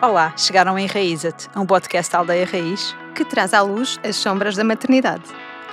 [0.00, 2.94] Olá, chegaram em Raíza-te, um podcast da Aldeia Raiz.
[3.14, 5.22] que traz à luz as sombras da maternidade.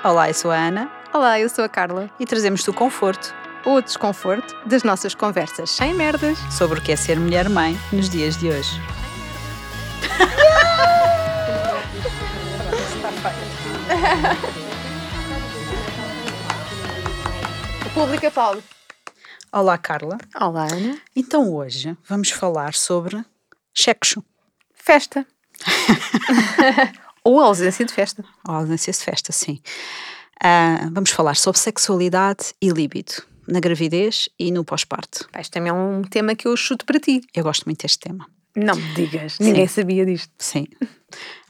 [0.04, 2.10] Olá, eu sou a Ana Olá, eu sou a Carla.
[2.20, 3.34] e trazemos-te o conforto
[3.66, 6.38] Ou o desconforto das nossas conversas sem merdas.
[6.52, 8.80] sobre o que é ser mulher-mãe nos dias de hoje.
[17.86, 18.64] O público aplaude.
[19.52, 20.18] Olá, Carla.
[20.40, 20.98] Olá, Ana.
[21.16, 23.24] Então hoje vamos falar sobre
[23.74, 24.24] sexo,
[24.74, 25.26] Festa.
[27.24, 28.24] Ou ausência de festa.
[28.48, 29.60] ou ausência de festa, sim.
[30.44, 33.14] Ah, vamos falar sobre sexualidade e líbido
[33.48, 35.30] na gravidez e no pós-parto.
[35.38, 37.22] Este também é um tema que eu chuto para ti.
[37.36, 38.26] Eu gosto muito deste tema.
[38.56, 39.38] Não me digas.
[39.40, 40.32] Ninguém sabia disto.
[40.40, 40.66] Sim.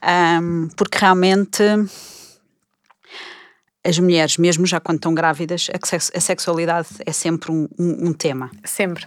[0.01, 1.63] Ahm, porque realmente
[3.83, 5.67] as mulheres, mesmo já quando estão grávidas,
[6.13, 8.51] a sexualidade é sempre um, um- um tema.
[8.65, 9.05] Sempre.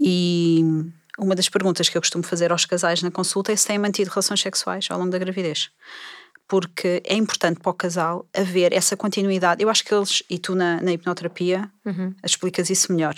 [0.00, 0.64] E
[1.18, 4.10] uma das perguntas que eu costumo fazer aos casais na consulta é se têm mantido
[4.10, 5.70] relações sexuais ao longo da gravidez.
[6.46, 9.62] Porque é importante para o casal haver essa continuidade.
[9.62, 11.70] Eu acho que eles, e tu na, na hipnoterapia,
[12.24, 13.14] explicas isso melhor.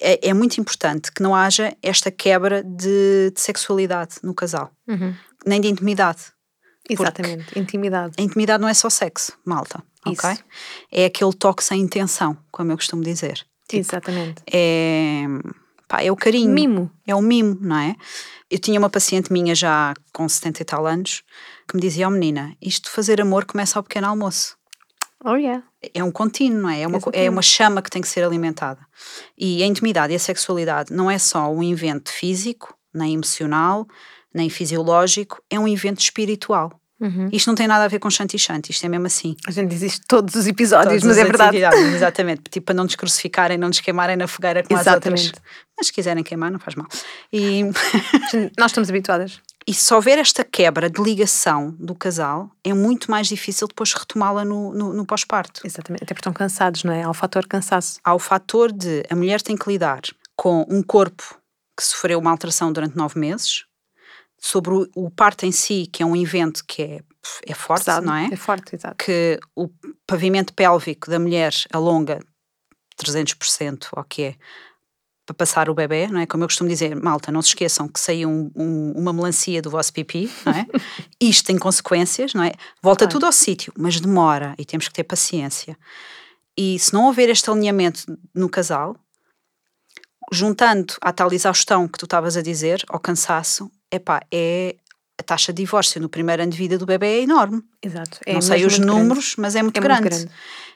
[0.00, 4.72] É, é muito importante que não haja esta quebra de, de sexualidade no casal,
[5.46, 6.32] nem de intimidade.
[6.88, 7.58] Exatamente.
[7.58, 8.14] Intimidade.
[8.18, 10.30] A intimidade não é só sexo, malta, ok?
[10.32, 10.44] Isso.
[10.90, 13.46] É aquele toque sem intenção, como eu costumo dizer.
[13.72, 14.42] Exatamente.
[14.52, 15.24] É,
[15.88, 16.52] pá, é o carinho.
[16.52, 16.90] Mimo.
[17.06, 17.96] É o mimo, não é?
[18.50, 21.22] Eu tinha uma paciente minha já com 70 e tal anos
[21.68, 24.56] que me dizia, ó menina, isto de fazer amor começa ao pequeno almoço.
[25.24, 25.64] Oh, yeah.
[25.94, 26.82] É um contínuo, não é?
[26.82, 28.86] É uma, é uma chama que tem que ser alimentada.
[29.38, 33.86] E a intimidade e a sexualidade não é só um evento físico, nem emocional,
[34.34, 36.78] nem fisiológico, é um evento espiritual.
[37.04, 37.28] Uhum.
[37.30, 39.36] Isto não tem nada a ver com chanti-chanti, isto é mesmo assim.
[39.46, 41.58] A gente diz isto todos os episódios, Todas mas é verdade.
[41.94, 42.42] exatamente.
[42.50, 45.20] Tipo, para não nos crucificarem, não nos queimarem na fogueira como as outras.
[45.20, 45.42] Exatamente.
[45.76, 46.86] Mas se quiserem queimar, não faz mal.
[47.32, 47.64] E,
[48.58, 49.40] Nós estamos habituadas.
[49.66, 54.44] e se houver esta quebra de ligação do casal, é muito mais difícil depois retomá-la
[54.44, 55.60] no, no, no pós-parto.
[55.64, 56.04] Exatamente.
[56.04, 57.02] Até porque estão cansados, não é?
[57.02, 57.98] Há o fator cansaço.
[58.04, 60.00] Há o fator de a mulher tem que lidar
[60.36, 61.38] com um corpo
[61.76, 63.64] que sofreu uma alteração durante nove meses,
[64.46, 67.00] sobre o, o parto em si, que é um evento que é,
[67.46, 68.04] é forte, Pesado.
[68.04, 68.28] não é?
[68.30, 68.96] É forte, exato.
[69.02, 69.70] que o
[70.06, 72.20] pavimento pélvico da mulher alonga
[73.02, 74.34] 300%, ou que é,
[75.24, 76.26] para passar o bebê, não é?
[76.26, 79.70] Como eu costumo dizer, malta, não se esqueçam que saiu um- um- uma melancia do
[79.70, 80.66] vosso pipi, não é?
[81.18, 82.52] Isto tem consequências, não é?
[82.82, 83.12] Volta Claro.
[83.12, 85.78] tudo ao sítio, mas demora e temos que ter paciência.
[86.54, 88.04] E se não houver este alinhamento
[88.34, 88.94] no casal,
[90.32, 94.76] juntando à tal exaustão que tu estavas a dizer, ao cansaço, epá, é
[95.18, 98.18] a taxa de divórcio no primeiro ano de vida do bebê é enorme Exato.
[98.26, 99.02] É não sei os muito grande.
[99.02, 100.08] números, mas é muito, É muito grande.
[100.08, 100.30] grande.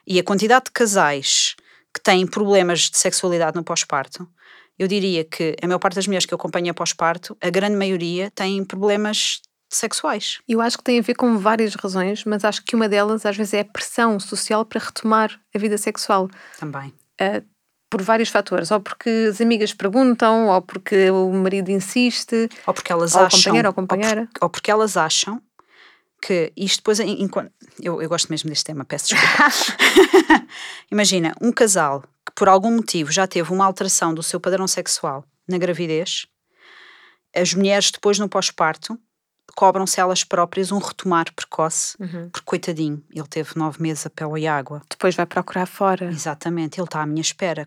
[0.07, 1.55] E a quantidade de casais
[1.93, 4.29] que têm problemas de sexualidade no pós-parto,
[4.79, 8.31] eu diria que a maior parte das mulheres que eu acompanho pós-parto, a grande maioria
[8.31, 10.39] têm problemas sexuais.
[10.49, 13.37] Eu acho que tem a ver com várias razões, mas acho que uma delas às
[13.37, 16.29] vezes é a pressão social para retomar a vida sexual.
[16.59, 16.93] Também.
[17.21, 17.43] eh,
[17.91, 18.71] por vários fatores.
[18.71, 23.39] Ou porque as amigas perguntam, ou porque o marido insiste, Ou porque elas ou acham.
[23.41, 24.29] companheiro ou ou por- companheira.
[24.41, 25.41] Ou, porque elas acham
[26.21, 27.01] que isto depois.
[27.01, 30.47] enquanto- eu, eu gosto mesmo deste tema, peço desculpa.
[30.91, 35.25] Imagina, um casal que por algum motivo já teve uma alteração do seu padrão sexual
[35.49, 36.27] na gravidez,
[37.35, 38.99] as mulheres depois no pós-parto
[39.57, 42.29] cobram-se elas próprias um retomar precoce, Uhum.
[42.31, 44.83] porque coitadinho, ele teve nove meses a pele e água.
[44.89, 46.07] Depois vai procurar fora.
[46.07, 47.67] Exatamente, ele está à minha espera.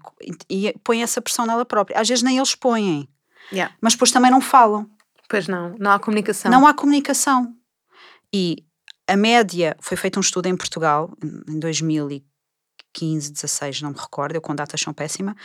[0.49, 1.99] E, e põe essa pressão nela própria.
[1.99, 3.07] Às vezes nem eles põem,
[3.51, 3.75] Yeah.
[3.81, 4.89] mas depois também não falam.
[5.27, 6.49] Pois não, não há comunicação.
[6.51, 7.53] Não há comunicação.
[8.33, 8.63] E
[9.07, 11.11] a média, foi feito um estudo em Portugal,
[11.49, 15.35] em 2015, 16, não me recordo, eu com datas são péssima,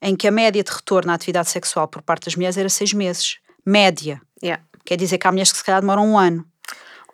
[0.00, 2.92] em que a média de retorno à atividade sexual por parte das mulheres era seis
[2.92, 3.38] meses.
[3.64, 4.20] Média.
[4.42, 4.64] Yeah.
[4.84, 6.44] Quer dizer que há mulheres que se calhar demoram um ano.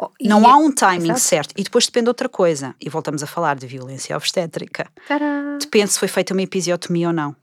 [0.01, 1.21] Oh, e Não é- há um timing Exato.
[1.21, 1.55] certo.
[1.56, 2.75] E depois depende de outra coisa.
[2.81, 4.89] E voltamos a falar de violência obstétrica.
[5.09, 5.56] Tadá!
[5.61, 7.34] Depende se foi feita uma episiotomia ou não.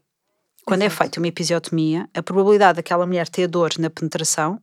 [0.65, 0.97] Quando é Exato.
[1.01, 4.59] feita uma episiotomia, a probabilidade daquela mulher ter dor na penetração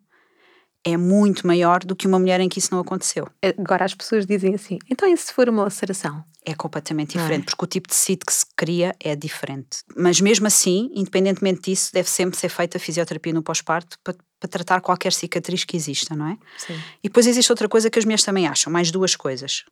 [0.84, 3.28] é muito maior do que uma mulher em que isso não aconteceu.
[3.58, 6.24] Agora as pessoas dizem assim: então e se for uma laceração?
[6.44, 7.20] É completamente é?
[7.20, 9.84] diferente, porque o tipo de tecido que se cria é diferente.
[9.96, 14.48] Mas mesmo assim, independentemente disso, deve sempre ser feita a fisioterapia no pós-parto para, para
[14.48, 16.38] tratar qualquer cicatriz que exista, não é?
[16.58, 16.74] Sim.
[17.02, 19.64] E depois existe outra coisa que as mulheres também acham, mais duas coisas.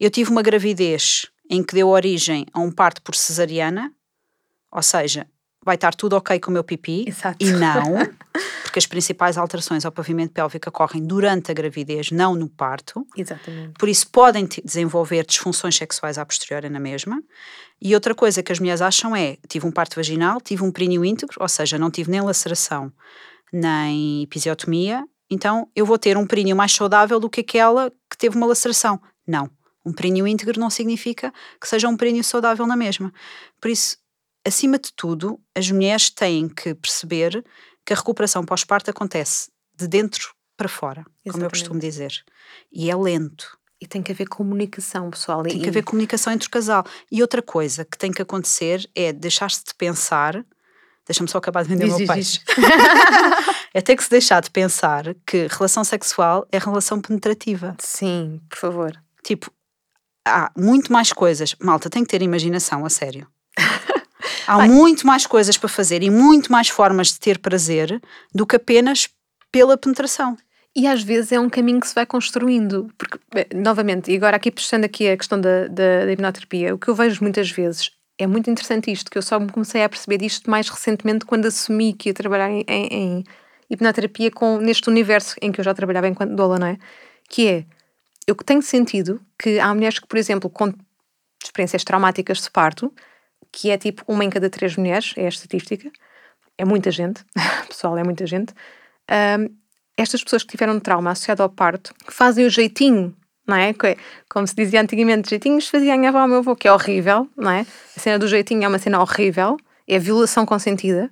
[0.00, 3.92] Eu tive uma gravidez em que deu origem a um parto por cesariana,
[4.72, 5.26] ou seja,
[5.64, 7.36] vai estar tudo ok com o meu pipi, Exato.
[7.40, 7.98] e não,
[8.62, 13.06] porque as principais alterações ao pavimento pélvico ocorrem durante a gravidez, não no parto.
[13.16, 13.74] Exatamente.
[13.78, 17.22] Por isso podem desenvolver disfunções sexuais à posteriori na mesma.
[17.80, 21.04] E outra coisa que as mulheres acham é, tive um parto vaginal, tive um períneo
[21.04, 22.92] íntegro, ou seja, não tive nem laceração,
[23.52, 28.36] nem episiotomia, então eu vou ter um períneo mais saudável do que aquela que teve
[28.36, 29.00] uma laceração.
[29.26, 29.50] Não.
[29.84, 33.12] Um períneo íntegro não significa que seja um períneo saudável na mesma.
[33.60, 33.96] Por isso,
[34.48, 37.44] acima de tudo, as mulheres têm que perceber
[37.84, 41.32] que a recuperação pós-parto acontece de dentro para fora, Exatamente.
[41.32, 42.12] como eu costumo dizer.
[42.72, 43.56] E é lento.
[43.80, 45.44] E tem que haver comunicação, pessoal.
[45.44, 46.84] Tem que haver comunicação entre o casal.
[47.12, 50.44] E outra coisa que tem que acontecer é deixar-se de pensar.
[51.06, 52.40] Deixa-me só acabar de vender o meu peixe.
[53.72, 57.76] é ter que se deixar de pensar que relação sexual é relação penetrativa.
[57.78, 59.00] Sim, por favor.
[59.22, 59.48] Tipo,
[60.26, 61.54] há muito mais coisas.
[61.60, 63.28] Malta, tem que ter imaginação, a sério.
[64.48, 64.68] Há Ai.
[64.68, 68.00] muito mais coisas para fazer e muito mais formas de ter prazer
[68.34, 69.06] do que apenas
[69.52, 70.38] pela penetração.
[70.74, 73.18] E às vezes é um caminho que se vai construindo, porque,
[73.54, 76.94] novamente, e agora aqui puxando aqui a questão da, da, da hipnoterapia, o que eu
[76.94, 80.50] vejo muitas vezes é muito interessante isto, que eu só me comecei a perceber disto
[80.50, 83.24] mais recentemente quando assumi que ia trabalhar em, em, em
[83.68, 86.78] hipnoterapia com, neste universo em que eu já trabalhava enquanto doula, não é?
[87.28, 87.66] Que é,
[88.26, 90.72] eu tenho sentido que há mulheres que, por exemplo, com
[91.42, 92.92] experiências traumáticas de parto,
[93.52, 95.90] que é tipo uma em cada três mulheres, é a estatística,
[96.56, 97.24] é muita gente,
[97.68, 98.52] pessoal, é muita gente.
[99.10, 99.48] Um,
[99.96, 103.14] estas pessoas que tiveram trauma associado ao parto fazem o jeitinho,
[103.46, 103.74] não é?
[104.28, 107.50] Como se dizia antigamente, jeitinhos fazia a minha avó, meu avô, que é horrível, não
[107.50, 107.66] é?
[107.96, 109.56] A cena do jeitinho é uma cena horrível,
[109.88, 111.10] é violação consentida.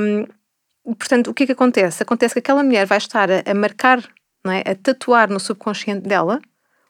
[0.00, 2.02] Um, portanto, o que é que acontece?
[2.02, 4.02] Acontece que aquela mulher vai estar a, a marcar,
[4.44, 4.62] não é?
[4.66, 6.40] a tatuar no subconsciente dela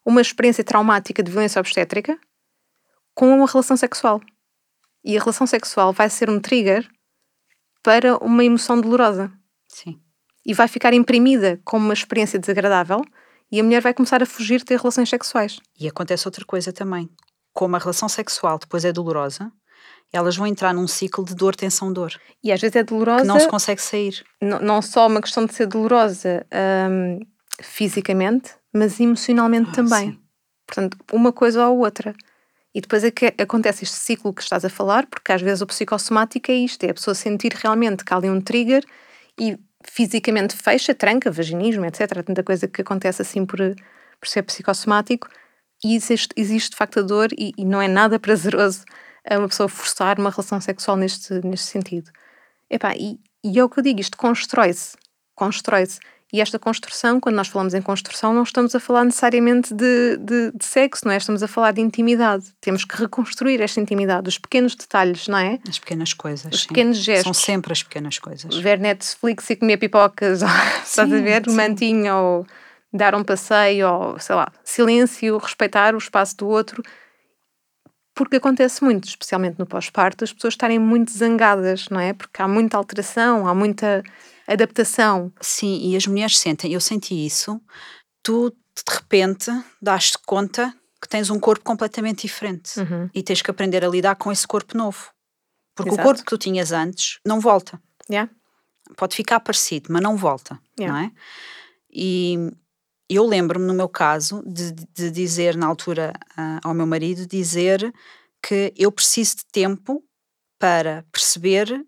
[0.04, 2.16] uma experiência traumática de violência obstétrica
[3.14, 4.20] com uma relação sexual.
[5.06, 6.84] E a relação sexual vai ser um trigger
[7.80, 9.32] para uma emoção dolorosa.
[9.68, 10.00] Sim.
[10.44, 13.00] E vai ficar imprimida como uma experiência desagradável
[13.50, 15.60] e a mulher vai começar a fugir de ter relações sexuais.
[15.78, 17.08] E acontece outra coisa também.
[17.52, 19.52] Como a relação sexual depois é dolorosa,
[20.12, 22.12] elas vão entrar num ciclo de dor, tensão, dor.
[22.42, 23.22] E às vezes é dolorosa.
[23.22, 24.24] Que não se consegue sair.
[24.42, 26.44] Não, não só uma questão de ser dolorosa
[26.90, 27.20] hum,
[27.60, 30.10] fisicamente, mas emocionalmente ah, também.
[30.10, 30.20] Sim.
[30.66, 32.12] Portanto, uma coisa ou outra.
[32.76, 35.66] E depois é que acontece este ciclo que estás a falar, porque às vezes o
[35.66, 38.84] psicossomático é isto: é a pessoa sentir realmente que há ali um trigger
[39.40, 42.22] e fisicamente fecha, tranca, vaginismo, etc.
[42.22, 43.58] Tanta coisa que acontece assim por,
[44.20, 45.26] por ser psicossomático.
[45.82, 48.84] E existe, existe de facto a dor e, e não é nada prazeroso
[49.26, 52.10] a uma pessoa forçar uma relação sexual neste, neste sentido.
[52.68, 54.98] Epá, e, e é o que eu digo: isto constrói-se.
[55.34, 55.98] Constrói-se.
[56.32, 60.52] E esta construção, quando nós falamos em construção, não estamos a falar necessariamente de, de,
[60.52, 61.16] de, sexo, não é?
[61.18, 62.52] Estamos a falar de intimidade.
[62.60, 65.60] Temos que reconstruir esta intimidade, os pequenos detalhes, não é?
[65.68, 66.52] As pequenas coisas.
[66.52, 66.68] Os sim.
[66.68, 67.24] pequenos gestos.
[67.24, 68.56] São sempre as pequenas coisas.
[68.56, 70.46] Ver Netflix e comer pipocas, sim,
[70.84, 71.48] estás a ver?
[71.48, 72.46] Um mantinho, ou
[72.92, 76.82] dar um passeio, ou sei lá, silêncio, respeitar o espaço do outro.
[78.16, 82.14] Porque acontece muito, especialmente no pós-parto, as pessoas estarem muito zangadas, não é?
[82.14, 84.02] Porque há muita alteração, há muita
[84.46, 85.32] adaptação.
[85.40, 87.60] Sim, e as mulheres sentem, eu senti isso,
[88.22, 89.50] tu de repente
[89.80, 93.08] dás-te conta que tens um corpo completamente diferente uhum.
[93.14, 95.10] e tens que aprender a lidar com esse corpo novo.
[95.74, 96.02] Porque Exato.
[96.02, 97.80] o corpo que tu tinhas antes não volta.
[98.10, 98.30] Yeah.
[98.96, 100.92] Pode ficar parecido, mas não volta, yeah.
[100.92, 101.12] não é?
[101.90, 102.50] E
[103.08, 107.92] eu lembro-me, no meu caso, de, de dizer na altura uh, ao meu marido, dizer
[108.42, 110.02] que eu preciso de tempo
[110.58, 111.84] para perceber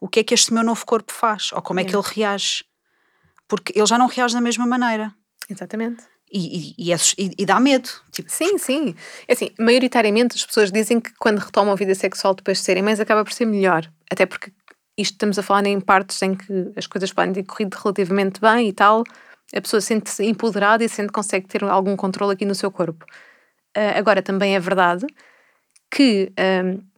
[0.00, 2.04] o que é que este meu novo corpo faz ou como é, é que ele
[2.04, 2.64] reage.
[3.46, 5.14] Porque ele já não reage da mesma maneira.
[5.48, 6.04] Exatamente.
[6.32, 6.96] E, e, e, é,
[7.38, 7.88] e, dá medo.
[8.12, 8.30] Tipo.
[8.30, 8.94] Sim, sim.
[9.26, 12.82] É assim, maioritariamente as pessoas dizem que quando retomam a vida sexual depois de serem
[12.82, 13.90] mães acaba por ser melhor.
[14.10, 14.52] Até porque
[14.96, 18.68] isto estamos a falar em partes em que as coisas podem ter corrido relativamente bem
[18.68, 19.02] e tal.
[19.52, 23.04] A pessoa sente-se empoderada e sente que consegue ter algum controle aqui no seu corpo.
[23.76, 25.04] Uh, agora, também é verdade
[25.90, 26.89] que uh,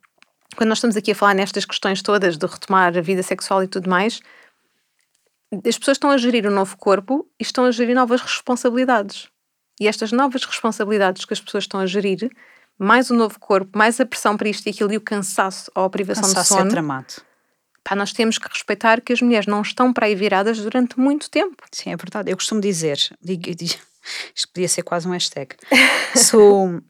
[0.54, 3.68] quando nós estamos aqui a falar nestas questões todas de retomar a vida sexual e
[3.68, 4.20] tudo mais,
[5.66, 9.28] as pessoas estão a gerir o um novo corpo e estão a gerir novas responsabilidades.
[9.80, 12.30] E estas novas responsabilidades que as pessoas estão a gerir,
[12.78, 15.84] mais o novo corpo, mais a pressão para isto e aquilo e o cansaço ou
[15.84, 16.68] a privação cansaço de sono.
[16.68, 17.14] É tramado.
[17.84, 21.28] Pá, nós temos que respeitar que as mulheres não estão para aí viradas durante muito
[21.28, 21.64] tempo.
[21.72, 22.30] Sim, é verdade.
[22.30, 23.74] Eu costumo dizer, digo, digo,
[24.34, 25.56] isto podia ser quase um hashtag.
[26.14, 26.80] se, o,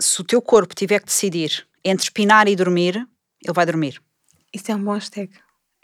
[0.00, 2.96] se o teu corpo tiver que decidir entre pinar e dormir,
[3.42, 4.00] ele vai dormir.
[4.52, 5.32] Isso é um bom hashtag.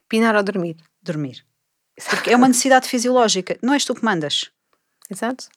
[0.08, 0.76] Pinar ou dormir?
[1.02, 1.44] Dormir.
[2.08, 4.50] Porque é uma necessidade fisiológica, não és tu que mandas.
[5.10, 5.48] Exato.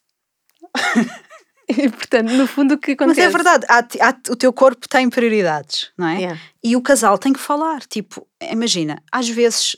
[1.67, 3.19] e, portanto, no fundo, o que acontece?
[3.19, 6.17] Mas é verdade, há, há, o teu corpo tem prioridades, não é?
[6.17, 6.41] Yeah.
[6.63, 7.81] E o casal tem que falar.
[7.81, 9.75] Tipo, imagina, às vezes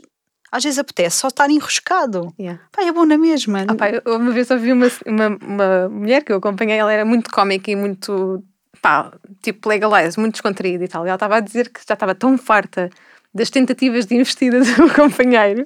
[0.54, 2.32] às vezes apetece só estar enroscado.
[2.40, 2.62] Yeah.
[2.72, 3.66] Pai, é bom na mesma.
[3.68, 7.32] Ah, pai, uma vez ouvi uma, uma, uma mulher que eu acompanhei, ela era muito
[7.32, 8.44] cómica e muito
[8.84, 11.06] pá, tipo legalize, muito descontraído e tal.
[11.06, 12.90] E ela estava a dizer que já estava tão farta
[13.34, 15.66] das tentativas de investida do companheiro,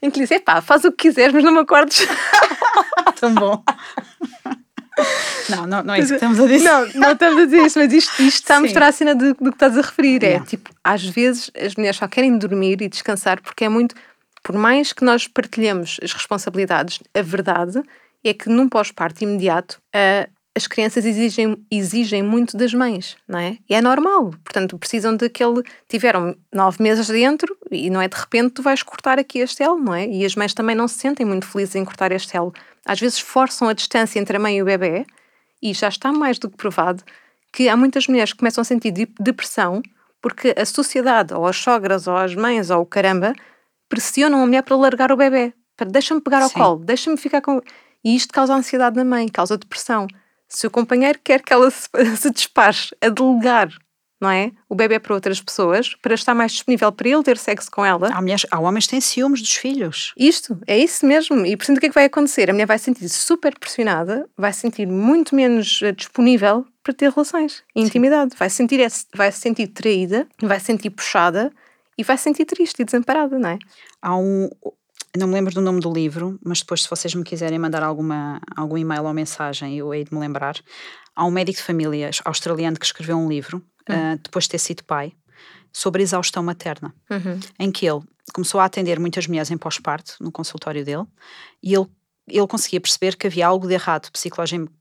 [0.00, 2.06] em que lhe diz: pá, faz o que quiseres, mas não me acordes.
[3.20, 3.62] Tão bom.
[5.48, 6.64] Não, não, não é isso que estamos a dizer.
[6.64, 9.34] Não, não estamos a dizer isso, mas isto, isto está a mostrar a cena do,
[9.34, 10.22] do que estás a referir.
[10.24, 10.46] É Yeah.
[10.46, 13.94] tipo, às vezes as mulheres só querem dormir e descansar porque é muito.
[14.42, 17.80] Por mais que nós partilhemos as responsabilidades, a verdade
[18.24, 23.58] é que num pós-parto imediato ah, as crianças exigem, exigem muito das mães, não é?
[23.68, 24.30] E é normal.
[24.44, 25.62] Portanto, precisam daquele.
[25.88, 29.78] Tiveram nove meses dentro e não é de repente tu vais cortar aqui este elo,
[29.78, 30.06] não é?
[30.06, 32.52] E as mães também não se sentem muito felizes em cortar este elo.
[32.86, 35.04] Às vezes forçam a distância entre a mãe e o bebê
[35.60, 37.02] e já está mais do que provado
[37.52, 39.82] que há muitas mulheres que começam a sentir de- depressão
[40.20, 43.34] porque a sociedade, ou as sogras, ou as mães, ou o caramba,
[43.88, 45.52] pressionam a mulher para largar o bebê.
[45.88, 46.58] Deixa-me pegar ao Sim.
[46.58, 47.60] colo, deixa-me ficar com.
[48.02, 50.06] E isto causa ansiedade na mãe, causa depressão.
[50.54, 53.68] Se o companheiro quer que ela se, se despache a delegar,
[54.20, 54.52] não é?
[54.68, 58.08] O bebê para outras pessoas, para estar mais disponível para ele ter sexo com ela,
[58.12, 60.14] Há, mulheres, há homens que têm ciúmes dos filhos.
[60.16, 61.44] isto, é isso mesmo.
[61.44, 62.48] E portanto, o que é que vai acontecer?
[62.48, 66.94] A mulher vai se sentir super pressionada, vai se sentir muito menos eh, disponível para
[66.94, 68.34] ter relações e intimidade.
[68.38, 68.80] Vai se sentir,
[69.14, 71.52] vai se sentir traída, vai se sentir puxada
[71.98, 73.58] e vai se sentir triste e desamparada, não é?
[74.00, 74.48] Há um.
[75.16, 78.40] Não me lembro do nome do livro, mas depois, se vocês me quiserem mandar alguma,
[78.56, 80.56] algum e-mail ou mensagem, eu hei de me lembrar.
[81.14, 84.82] Há um médico de família australiano que escreveu um livro, ah, depois de ter sido
[84.82, 85.12] pai,
[85.72, 86.92] sobre exaustão materna,
[87.60, 88.02] em que ele
[88.32, 91.04] começou a atender muitas mulheres em pós-parto, no consultório dele,
[91.62, 91.86] e ele,
[92.26, 94.72] ele conseguia perceber que havia algo de errado psicologicamente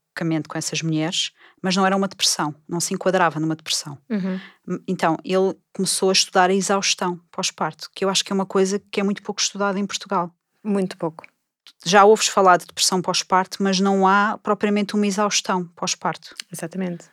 [0.47, 3.97] com essas mulheres, mas não era uma depressão, não se enquadrava numa depressão.
[4.87, 8.79] Então, ele começou a estudar a exaustão pós-parto, que eu acho que é uma coisa
[8.91, 10.31] que é muito pouco estudada em Portugal.
[10.63, 11.25] Muito pouco.
[11.85, 16.35] Já ouves falar de depressão pós-parto, mas não há propriamente uma exaustão pós-parto.
[16.51, 17.05] Exatamente.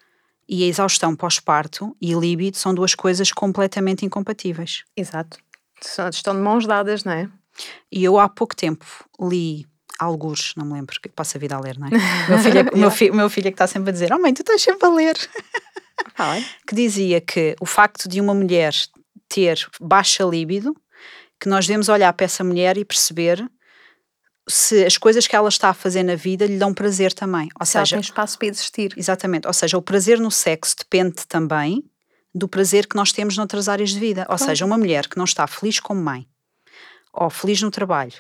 [0.49, 4.85] E a exaustão pós-parto e libido são duas coisas completamente incompatíveis.
[4.97, 5.39] Exato.
[6.13, 7.31] Estão de mãos dadas, não é?
[7.91, 8.85] E eu há pouco tempo
[9.21, 9.67] li
[10.05, 11.91] alguns, não me lembro, que passo a vida a ler, não é?
[12.27, 14.19] O meu filho, é- meu, fi- meu filho é que está sempre a dizer: Oh
[14.19, 15.17] mãe, tu estás sempre a ler.
[16.17, 16.45] Ah, é?
[16.67, 18.75] que dizia que o facto de uma mulher
[19.29, 20.75] ter baixa libido,
[21.39, 23.47] que nós devemos olhar para essa mulher e perceber
[24.49, 27.49] se as coisas que ela está a fazer na vida lhe dão prazer também.
[27.59, 28.93] Ou Se ela seja, tem espaço para existir.
[28.97, 31.85] exatamente, ou seja, o prazer no sexo depende também
[32.35, 34.27] do prazer que nós temos noutras áreas de vida.
[34.29, 36.27] Ou seja, uma mulher que não está feliz como mãe,
[37.13, 38.15] ou feliz no trabalho,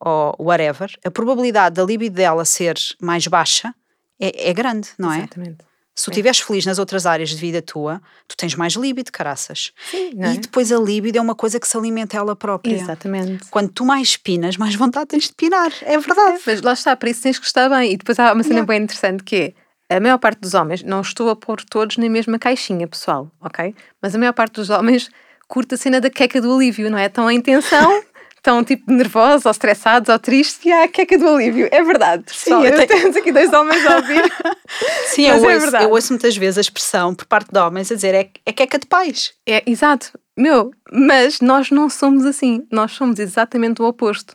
[0.00, 3.74] ou whatever, a probabilidade da libido dela ser mais baixa
[4.20, 5.18] é, é grande, não é?
[5.18, 5.68] Exatamente.
[5.94, 9.72] Se tu estiveres feliz nas outras áreas de vida tua, tu tens mais líbido, caraças.
[9.90, 10.34] Sim, é?
[10.34, 12.72] E depois a líbido é uma coisa que se alimenta ela própria.
[12.72, 13.48] Exatamente.
[13.50, 15.72] Quando tu mais pinas, mais vontade tens de pinar.
[15.82, 16.40] É verdade.
[16.46, 17.94] Mas lá está, para isso tens que estar bem.
[17.94, 18.66] E depois há uma cena Yeah.
[18.72, 19.56] bem interessante que
[19.90, 23.28] é a maior parte dos homens, não estou a pôr todos na mesma caixinha, pessoal,
[23.40, 23.74] ok?
[24.00, 25.10] Mas a maior parte dos homens
[25.48, 27.06] curta a cena da queca do alívio, não é?
[27.06, 28.02] Estão em tensão,
[28.48, 31.68] estão tipo nervosos, ou estressados, ou tristes, e há a queca do alívio.
[31.70, 32.24] É verdade.
[32.28, 34.22] Sim, eu tenho- temos aqui dois homens a ouvir.
[35.06, 37.94] Sim, eu, é ouço, eu ouço muitas vezes a expressão por parte de homens a
[37.94, 39.32] dizer é, é queca de pais.
[39.46, 40.18] É, exato.
[40.36, 42.66] Meu, mas nós não somos assim.
[42.72, 44.34] Nós somos exatamente o oposto,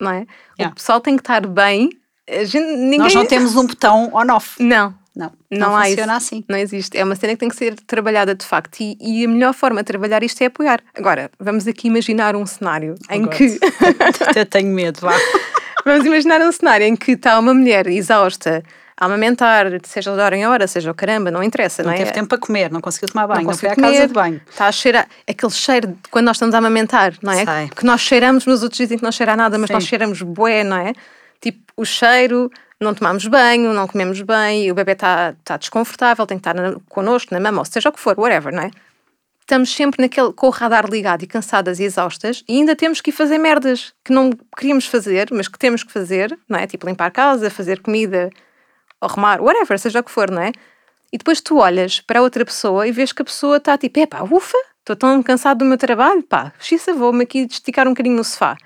[0.00, 0.26] não é?
[0.58, 0.72] Yeah.
[0.72, 1.90] O pessoal tem que estar bem.
[2.44, 2.98] Gente, ninguém...
[2.98, 4.62] Nós não temos um botão on-off.
[4.62, 6.26] Não, Não, Não não, há funciona isso.
[6.26, 6.44] assim.
[6.48, 6.96] Não existe.
[6.96, 8.78] É uma cena que tem que ser trabalhada de facto.
[8.80, 10.80] E, e a melhor forma de trabalhar isto é apoiar.
[10.96, 13.34] Agora, vamos aqui imaginar um cenário em God.
[13.34, 13.58] que.
[14.28, 15.14] Até tenho medo, vá.
[15.84, 18.62] vamos imaginar um cenário em que está uma mulher exausta
[19.00, 21.98] a amamentar, seja de hora em hora, seja o caramba, não interessa, não, Não é?
[21.98, 24.12] teve tempo para comer, não conseguiu tomar banho, não, foi conseguiu à casa comer, de
[24.14, 24.40] banho.
[24.50, 25.08] Está a cheirar.
[25.28, 27.44] Aquele cheiro de quando nós estamos a amamentar, não é?
[27.44, 27.68] Sei.
[27.74, 29.74] Que nós cheiramos, mas os outros dizem que não cheira nada, mas Sim.
[29.74, 30.92] nós cheiramos bué, não é?
[31.40, 36.38] Tipo, o cheiro, não tomamos banho, não comemos bem, o bebê está tá desconfortável, tem
[36.38, 38.70] que estar na, connosco, na mama, ou seja o que for, whatever, não é?
[39.40, 43.10] Estamos sempre naquele, com o radar ligado e cansadas e exaustas e ainda temos que
[43.10, 46.66] ir fazer merdas que não queríamos fazer, mas que temos que fazer, não é?
[46.66, 48.30] Tipo limpar a casa, fazer comida,
[49.00, 50.52] arrumar, whatever, seja o que for, não é?
[51.10, 53.98] E depois tu olhas para a outra pessoa e vês que a pessoa está tipo,
[53.98, 58.16] epá, ufa, estou tão cansado do meu trabalho, pá, xissa, vou-me aqui esticar um bocadinho
[58.16, 58.56] no sofá.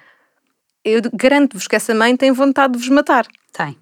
[0.85, 3.78] Eu garanto-vos que essa mãe tem vontade de vos matar, Tem,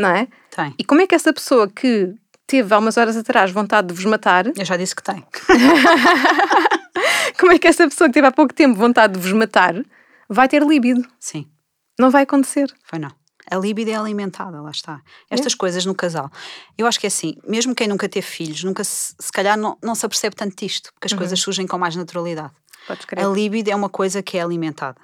[0.00, 0.28] não é?
[0.50, 0.74] tem.
[0.78, 2.14] E como é que essa pessoa que
[2.46, 5.24] teve há umas horas atrás vontade de vos matar, Eu já disse que tem.
[7.38, 9.74] como é que essa pessoa que teve há pouco tempo vontade de vos matar
[10.28, 11.06] vai ter líbido?
[11.18, 11.46] Sim.
[11.98, 12.74] Não vai acontecer.
[12.82, 13.12] Foi não.
[13.50, 15.02] A libido é alimentada, lá está.
[15.28, 16.30] Estas coisas no casal.
[16.78, 19.76] Eu acho que é assim, mesmo quem nunca teve filhos, nunca se, se calhar não,
[19.82, 22.52] não se apercebe tanto disto, porque as coisas surgem com mais naturalidade.
[22.86, 23.24] Podes crer.
[23.24, 25.00] A libido é uma coisa que é alimentada.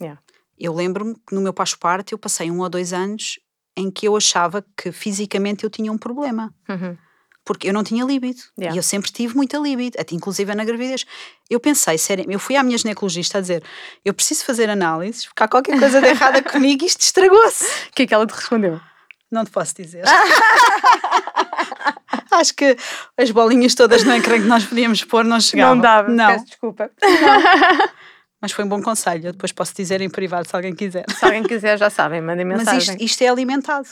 [0.00, 0.20] Yeah.
[0.58, 3.38] Eu lembro-me que no meu pós-parto eu passei um ou dois anos
[3.76, 6.52] em que eu achava que fisicamente eu tinha um problema.
[6.68, 6.96] Uhum.
[7.44, 8.40] porque eu não tinha líbido.
[8.58, 8.74] Yeah.
[8.74, 11.04] E eu sempre tive muita líbido, até inclusive na gravidez.
[11.50, 13.62] Eu pensei, sério, eu fui à minha ginecologista a dizer:
[14.02, 17.64] eu preciso fazer análises, porque há qualquer coisa de errada comigo e isto estragou-se.
[17.90, 18.80] O que é que ela te respondeu?
[19.30, 20.04] Não te posso dizer.
[22.30, 22.76] Acho que
[23.16, 25.74] as bolinhas todas no ecrã que nós podíamos pôr não chegavam.
[25.76, 26.90] Não dava, Não, peço desculpa.
[28.44, 29.28] mas foi um bom conselho.
[29.28, 31.06] Eu depois posso dizer em privado se alguém quiser.
[31.18, 32.96] Se alguém quiser, já sabem, mandem Mas mensagem.
[32.96, 33.88] isto, isto é alimentado.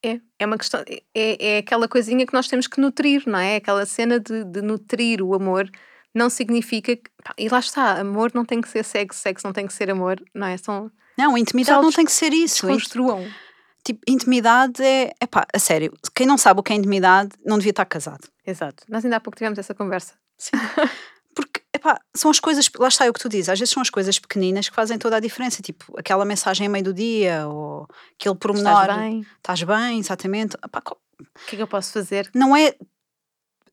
[0.00, 3.56] É, é uma questão, é, é aquela coisinha que nós temos que nutrir, não é?
[3.56, 5.68] Aquela cena de, de nutrir o amor
[6.14, 7.10] não significa que.
[7.24, 9.90] pá, e lá está, amor não tem que ser sexo, sexo não tem que ser
[9.90, 10.56] amor, não é?
[10.56, 10.88] São.
[11.18, 12.64] Não, intimidade não tem que ser isso.
[12.64, 13.28] Construam.
[13.84, 15.10] Tipo, intimidade é.
[15.20, 18.28] Epá, a sério, quem não sabe o que é intimidade não devia estar casado.
[18.46, 18.84] Exato.
[18.88, 20.14] Nós ainda há pouco tivemos essa conversa.
[20.38, 20.92] Porque,
[21.86, 22.68] epá, são as coisas.
[22.78, 24.98] Lá está é o que tu dizes, às vezes são as coisas pequeninas que fazem
[24.98, 25.62] toda a diferença.
[25.62, 27.86] Tipo, aquela mensagem a meio do dia ou
[28.18, 28.82] aquele pormenor.
[28.82, 29.26] Estás bem?
[29.38, 30.56] Estás bem, exatamente.
[30.64, 30.96] Epá, O
[31.46, 32.30] que é que eu posso fazer?
[32.34, 32.74] não é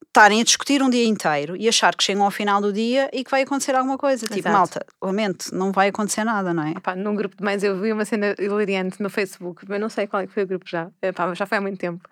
[0.07, 3.23] estarem a discutir um dia inteiro e achar que chegam ao final do dia e
[3.23, 4.27] que vai acontecer alguma coisa.
[4.27, 4.55] Tipo, Exato.
[4.55, 6.75] malta, lamento, não vai acontecer nada, não é?
[6.79, 10.05] Pá, num grupo de mães eu vi uma cena hilariante no Facebook, mas não sei
[10.05, 12.07] qual é que foi o grupo já, pá, mas já foi há muito tempo.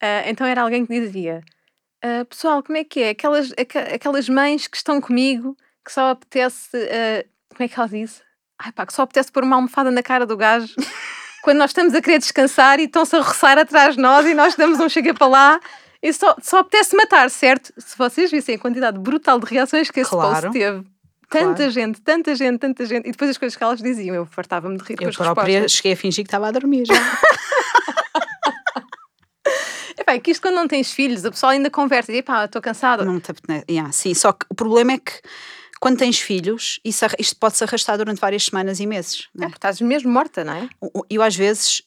[0.00, 1.42] Ah, então era alguém que dizia:
[2.02, 3.10] ah, Pessoal, como é que é?
[3.10, 6.68] Aquelas, aca- aquelas mães que estão comigo que só apetece.
[6.76, 8.22] ah, como é que ela disse?
[8.62, 10.74] Ai pá, que só apetece pôr uma almofada na cara do gajo
[11.42, 14.54] quando nós estamos a querer descansar e estão-se a roçar atrás de nós e nós
[14.54, 15.60] damos um chega para lá.
[16.02, 17.72] E só, só apetece matar, certo?
[17.78, 20.48] Se vocês vissem a quantidade brutal de reações que esse Claro.
[20.48, 20.82] post teve,
[21.28, 21.70] tanta Claro.
[21.70, 24.84] gente, tanta gente, tanta gente, e depois as coisas que elas diziam, eu fartava-me de
[24.84, 25.72] rir com Eu as própria respostas.
[25.72, 26.94] cheguei a fingir que estava a dormir já.
[30.14, 33.04] É que isto quando não tens filhos, a pessoa ainda conversa, e epá, estou cansada.
[33.04, 35.12] não te apetece- yeah, sim, só que o problema é que
[35.80, 39.28] quando tens filhos, isso, isto pode se arrastar durante várias semanas e meses.
[39.34, 39.48] É, não é?
[39.48, 40.68] porque estás mesmo morta, não é?
[41.08, 41.82] Eu às vezes,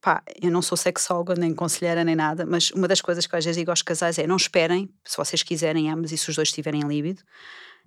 [0.00, 3.38] pá, eu não sou sexóloga, nem conselheira, nem nada, mas uma das coisas que eu
[3.38, 6.34] às vezes digo aos casais é não esperem, se vocês quiserem ambos e se os
[6.36, 7.22] dois estiverem em líbido,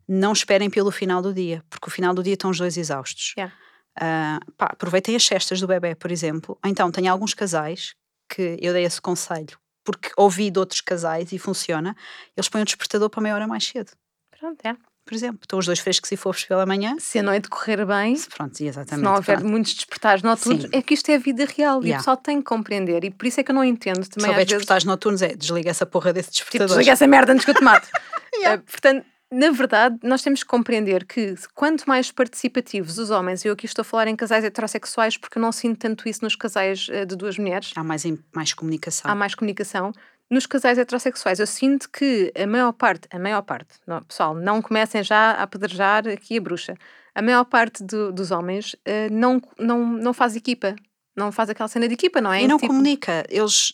[0.07, 3.33] não esperem pelo final do dia, porque o final do dia estão os dois exaustos.
[3.37, 3.53] Yeah.
[3.99, 6.57] Ah, pá, aproveitem as cestas do bebê, por exemplo.
[6.65, 7.93] Então, tenho alguns casais
[8.29, 11.95] que eu dei esse conselho, porque ouvi de outros casais e funciona,
[12.37, 13.91] eles põem o despertador para meia hora mais cedo,
[14.39, 14.75] Pronto, é.
[15.05, 15.39] por exemplo.
[15.43, 16.95] Estão os dois frescos e fofos pela manhã.
[16.99, 19.03] Se a noite correr bem, Pronto, e se exatamente.
[19.03, 19.51] não houver pronto.
[19.51, 20.69] muitos despertares noturnos, Sim.
[20.71, 21.97] é que isto é a vida real e o Yeah.
[21.99, 23.03] pessoal tem que compreender.
[23.03, 24.57] E por isso é que eu não entendo Se também houver às vezes.
[24.59, 26.77] despertares noturnos, é desliga essa porra desse Tipo, despertador.
[26.77, 27.87] desliga essa merda antes que eu te mato.
[28.33, 28.61] Yeah.
[28.61, 33.53] Eh, portanto, na verdade, nós temos que compreender que quanto mais participativos os homens, eu
[33.53, 36.87] aqui estou a falar em casais heterossexuais porque eu não sinto tanto isso nos casais
[36.91, 38.03] eh, de duas mulheres, Há mais,
[38.35, 39.09] mais comunicação.
[39.09, 39.91] há mais comunicação.
[40.29, 44.61] Nos casais heterossexuais, eu sinto que a maior parte, a maior parte, não, pessoal, não
[44.61, 46.75] comecem já a apedrejar aqui a bruxa.
[47.13, 50.73] A maior parte do- dos homens eh, não, não, não faz equipa,
[51.15, 52.43] não faz aquela cena de equipa, não é?
[52.43, 53.25] E não Tipo, comunica.
[53.29, 53.73] Eles.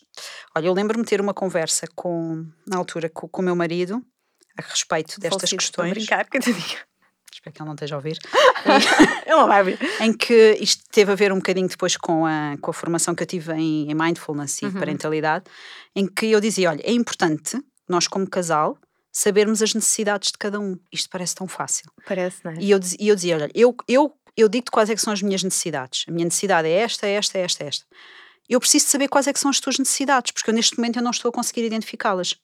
[0.55, 4.03] Olha, eu lembro-me ter uma conversa com, na altura, com, com o meu marido
[4.57, 6.05] a respeito destas falecido, estou a questões.
[6.07, 6.77] brincar, coitadinho.
[7.33, 8.17] Espero que ele não esteja a ouvir.
[9.25, 9.79] Ele não vai abrir.
[10.01, 13.21] em que isto teve a ver um bocadinho depois com a, com a formação que
[13.21, 14.71] eu tive em, em mindfulness e Uhum.
[14.73, 15.45] parentalidade,
[15.95, 18.77] em que eu dizia: olha, é importante nós, como casal,
[19.11, 20.77] sabermos as necessidades de cada um.
[20.91, 21.91] Isto parece tão fácil.
[22.07, 22.55] Parece, não é?
[22.59, 25.21] E eu, e eu dizia: olha, eu, eu, eu digo-te quais é que são as
[25.21, 26.05] minhas necessidades.
[26.07, 27.85] A minha necessidade é esta, é esta, é esta, é esta.
[28.49, 31.03] Eu preciso saber quais é que são as tuas necessidades, porque eu neste momento eu
[31.03, 32.35] não estou a conseguir identificá-las.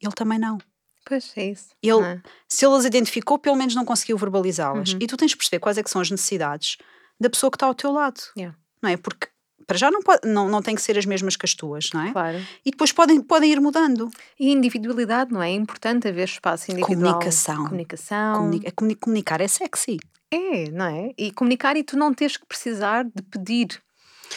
[0.00, 0.58] Ele também não.
[1.04, 1.68] Pois é isso.
[1.82, 2.20] Ele- é?
[2.48, 4.92] Se ele as identificou, pelo menos não conseguiu verbalizá-las.
[4.92, 4.98] Uhum.
[5.00, 6.76] E tu tens de perceber quais é que são as necessidades
[7.20, 8.20] da pessoa que está ao teu lado.
[8.36, 8.56] Yeah.
[8.82, 8.96] Não é?
[8.96, 9.28] Porque
[9.66, 12.02] para já não, pode, não, não tem que ser as mesmas que as tuas, não
[12.02, 12.12] é?
[12.12, 12.38] Claro.
[12.66, 14.10] E depois podem, podem ir mudando.
[14.38, 15.50] E individualidade, não é?
[15.50, 17.12] É importante haver espaço individual.
[17.12, 17.64] Comunicação.
[17.64, 18.34] Comunicação.
[18.36, 19.98] Comuni- é comuni- comunicar é sexy.
[20.32, 21.10] É, não é?
[21.16, 23.80] E comunicar e tu não tens que precisar de pedir,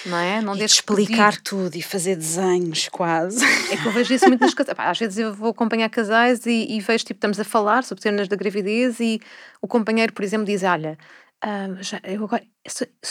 [0.06, 0.42] não é?
[0.42, 1.42] Não E de explicar pedir.
[1.44, 3.44] tudo e fazer desenhos quase.
[3.72, 4.78] É que eu vejo isso muito nas casais.
[4.80, 8.28] Às vezes eu vou acompanhar casais e, e vejo, tipo, estamos a falar sobre temas
[8.28, 9.20] da gravidez e
[9.62, 10.98] o companheiro, por exemplo, diz: Olha,
[11.42, 12.44] ah, já, eu agora,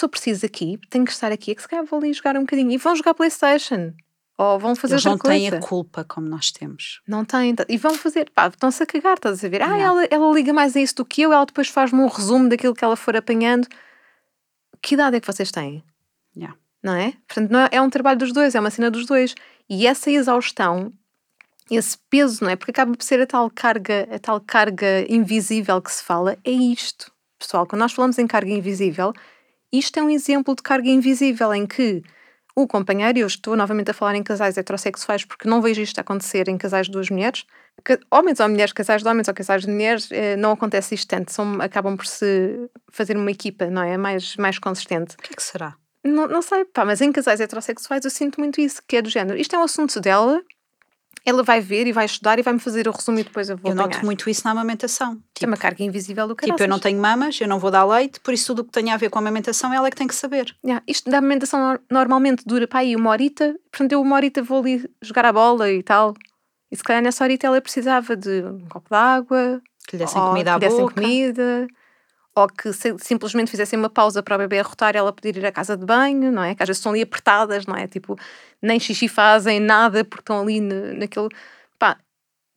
[0.03, 2.41] eu preciso aqui, tenho que estar aqui, é que se calhar vou ali jogar um
[2.41, 3.93] bocadinho e vão jogar Playstation.
[4.37, 5.65] Ou vão fazer Eles outra não têm coisa.
[5.65, 7.01] a culpa como nós temos.
[7.07, 7.55] Não têm.
[7.55, 9.63] tá- E vão fazer, pá, estão-se a cagar, estás a ver?
[9.63, 12.49] Ah, ela, ela liga mais a isso do que eu, ela depois faz-me um resumo
[12.49, 13.69] daquilo que ela for apanhando.
[14.83, 15.85] Que idade é que vocês têm?
[16.37, 16.57] Yeah.
[16.85, 17.15] Não é?
[17.27, 19.35] Portanto, não é, é um trabalho dos dois, é uma cena dos dois.
[19.71, 20.93] E essa exaustão,
[21.71, 22.57] esse peso, não é?
[22.57, 26.51] Porque acaba por ser a tal carga, a tal carga invisível que se fala, é
[26.51, 27.11] isto.
[27.39, 29.15] Pessoal, quando nós falamos em carga invisível,
[29.73, 32.03] isto é um exemplo de carga invisível em que
[32.55, 36.49] o companheiro, eu estou novamente a falar em casais heterossexuais porque não vejo isto acontecer
[36.49, 37.47] em casais de duas mulheres,
[38.11, 41.33] homens ou mulheres, casais de homens ou casais de mulheres, eh, não acontece isto tanto,
[41.33, 43.97] são, acabam por se fazer uma equipa, não é?
[43.97, 45.17] Mais, mais consistente.
[45.19, 45.77] O que é que será?
[46.05, 49.09] Não, não sei, pá, mas em casais heterossexuais eu sinto muito isso, que é do
[49.09, 49.39] género.
[49.39, 50.43] Isto é um assunto dela,
[51.27, 53.71] Ela vai ver e vai estudar e vai-me fazer o resumo e depois eu vou
[53.71, 55.13] Eu noto muito isso na amamentação.
[55.15, 56.69] É Tipo, uma carga invisível do tipo, eu caraças.
[56.69, 58.97] não tenho mamas, eu não vou dar leite, por isso tudo o que tem a
[58.99, 60.55] ver com a amamentação ela é que tem que saber.
[60.63, 64.43] Yeah, Isto da amamentação nor- normalmente dura para aí uma horita, portanto eu uma horita
[64.43, 66.13] vou ali jogar a bola e tal.
[66.71, 70.21] E se calhar nessa horita ela precisava de um copo de água, Que lhe dessem
[70.21, 70.95] comida que à dessem boca.
[71.01, 71.67] comida,
[72.37, 75.47] ou que se- simplesmente fizessem uma pausa para o bebê arrotar e ela poder ir
[75.47, 76.55] à casa de banho, não é?
[76.55, 77.87] Que às vezes estão ali apertadas, não é?
[77.87, 78.19] Tipo,
[78.61, 81.29] nem xixi fazem, nada, porque estão ali na- naquele.
[81.79, 81.97] Pá,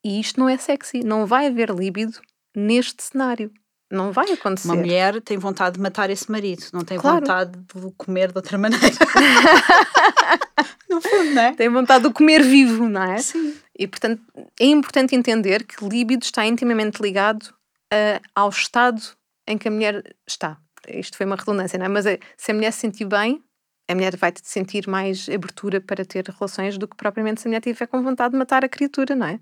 [0.03, 2.19] e isto não é sexy, não vai haver líbido
[2.55, 3.51] neste cenário.
[3.89, 4.67] Não vai acontecer.
[4.67, 7.19] Uma mulher tem vontade de matar esse marido, não tem Claro.
[7.21, 8.85] vontade de o comer de outra maneira.
[10.89, 11.53] no fundo, não é?
[11.53, 13.17] Tem vontade de o comer vivo, não é?
[13.19, 13.55] Sim.
[13.77, 14.21] E, portanto,
[14.59, 17.53] é importante entender que líbido está intimamente ligado
[17.93, 19.01] ah, ao estado
[19.47, 20.57] em que a mulher está.
[20.87, 21.89] Isto foi uma redundância, não é?
[21.89, 23.43] Mas é, se a mulher se sentir bem,
[23.89, 27.61] a mulher vai sentir mais abertura para ter relações do que propriamente se a mulher
[27.61, 29.39] tiver com vontade de matar a criatura, não é?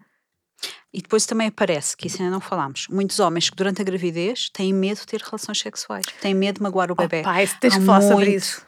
[0.93, 4.49] E depois também aparece, que isso ainda não falámos, muitos homens que durante a gravidez
[4.51, 7.19] têm medo de ter relações sexuais, têm medo de magoar o bebê.
[7.19, 8.37] Oh, pai, tens Há que falar sobre muito.
[8.37, 8.65] isso.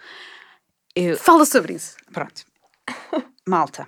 [0.95, 1.95] Eu- Fala sobre isso.
[2.11, 2.43] Pronto.
[3.47, 3.87] Malta.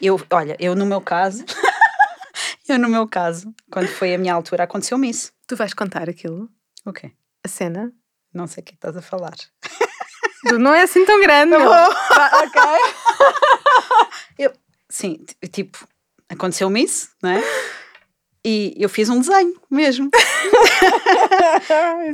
[0.00, 1.44] Eu, olha, eu no meu caso,
[2.68, 5.32] eu no meu caso, quando foi a minha altura, aconteceu-me isso.
[5.46, 6.50] Tu vais contar aquilo,
[6.84, 7.12] O quê?
[7.44, 7.92] a cena.
[8.32, 9.34] Não sei o que estás a falar.
[10.58, 11.56] não é assim tão grande.
[11.56, 11.60] meu.
[11.70, 12.62] ok.
[14.38, 14.52] eu,
[14.88, 15.86] sim, tipo,
[16.28, 17.42] aconteceu-me isso, não é?
[18.44, 20.08] E eu fiz um desenho mesmo.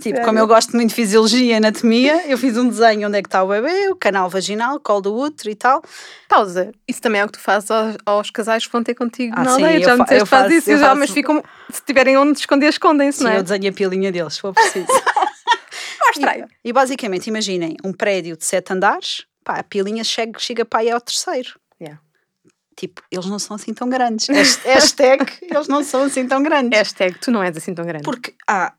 [0.03, 3.23] Tipo, como eu gosto muito de fisiologia e anatomia, eu fiz um desenho onde é
[3.23, 5.83] que está o bebê, o canal vaginal, colo do útero e tal.
[6.29, 6.73] Pausa.
[6.87, 9.45] Isso também é o que tu fazes aos, aos casais que vão ter contigo Ah,
[9.45, 9.79] na sim, aldeia.
[9.79, 11.43] eu Já me disseste faz isso e eu homens faço- ficam.
[11.71, 13.39] Se tiverem onde esconder, escondem-se, Sim, não é?
[13.39, 14.87] eu desenho a pilinha deles, se for preciso.
[16.07, 16.45] Mostra aí.
[16.65, 20.91] E basicamente, imaginem um prédio de sete andares, pá, a pilinha chega, chega para aí
[20.91, 21.51] ao terceiro.
[22.77, 24.29] Tipo, eles não são assim tão grandes.
[24.35, 26.79] Hasht- Hashtag, eles não são assim tão grandes.
[26.79, 28.05] Hashtag, tu não és assim tão grande.
[28.05, 28.75] Porque há.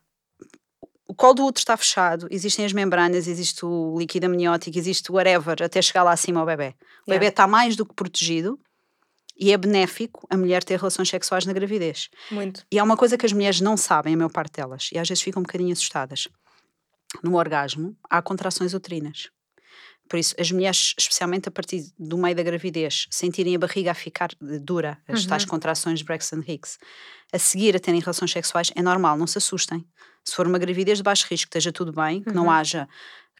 [1.10, 5.14] O colo do útero está fechado, existem as membranas, existe o líquido amniótico, existe o
[5.14, 6.74] whatever, até chegar lá acima ao bebê.
[7.06, 7.18] O Yeah.
[7.18, 8.60] bebê está mais do que protegido
[9.36, 12.10] e é benéfico a mulher ter relações sexuais na gravidez.
[12.30, 12.64] Muito.
[12.70, 15.08] E há uma coisa que as mulheres não sabem, a maior parte delas, e às
[15.08, 16.28] vezes ficam um bocadinho assustadas.
[17.22, 19.30] No orgasmo, há contrações uterinas.
[20.08, 23.94] Por isso, as mulheres, especialmente a partir do meio da gravidez, sentirem a barriga a
[23.94, 26.78] ficar eh, dura, as tais contrações de Braxton Hicks,
[27.32, 29.84] a seguir a terem relações sexuais, é normal, não se assustem.
[30.24, 32.88] Se for uma gravidez de baixo risco, esteja tudo bem, que não haja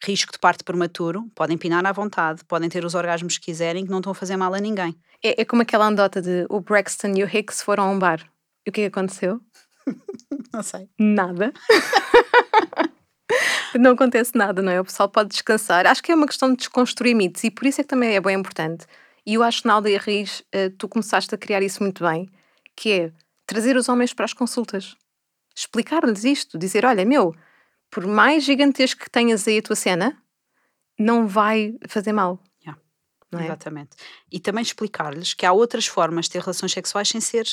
[0.04, 3.90] risco de parto prematuro, podem pinar à vontade, podem ter os orgasmos que quiserem, que
[3.90, 4.94] não estão a fazer mal a ninguém.
[5.22, 8.20] É, é como aquela andota de o Braxton e o Hicks foram a um bar.
[8.66, 9.40] E o que é que aconteceu?
[10.52, 10.88] Não sei.
[10.98, 11.52] Nada.
[13.74, 14.80] não acontece nada, não é?
[14.80, 15.86] O pessoal pode descansar.
[15.86, 18.20] Acho que é uma questão de desconstruir mitos e por isso é que também é
[18.20, 18.86] bem importante.
[19.26, 22.28] E eu acho que na Aldeia Raiz eh, tu começaste a criar isso muito bem,
[22.74, 23.12] que é
[23.46, 24.96] trazer os homens para as consultas.
[25.54, 27.34] Explicar-lhes isto, dizer, olha, meu,
[27.90, 30.16] por mais gigantesco que tenhas aí a tua cena,
[30.98, 32.42] não vai fazer mal.
[32.62, 32.80] Yeah.
[33.34, 33.44] É?
[33.44, 33.96] Exatamente.
[34.30, 37.46] E também explicar-lhes que há outras formas de ter relações sexuais sem ser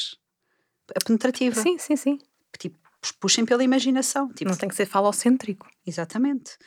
[0.96, 1.60] a penetrativa.
[1.60, 2.20] Sim, sim, sim.
[3.12, 4.32] Puxem pela imaginação.
[4.34, 5.68] Tipo, Não tem que ser falocêntrico.
[5.86, 6.58] Exatamente.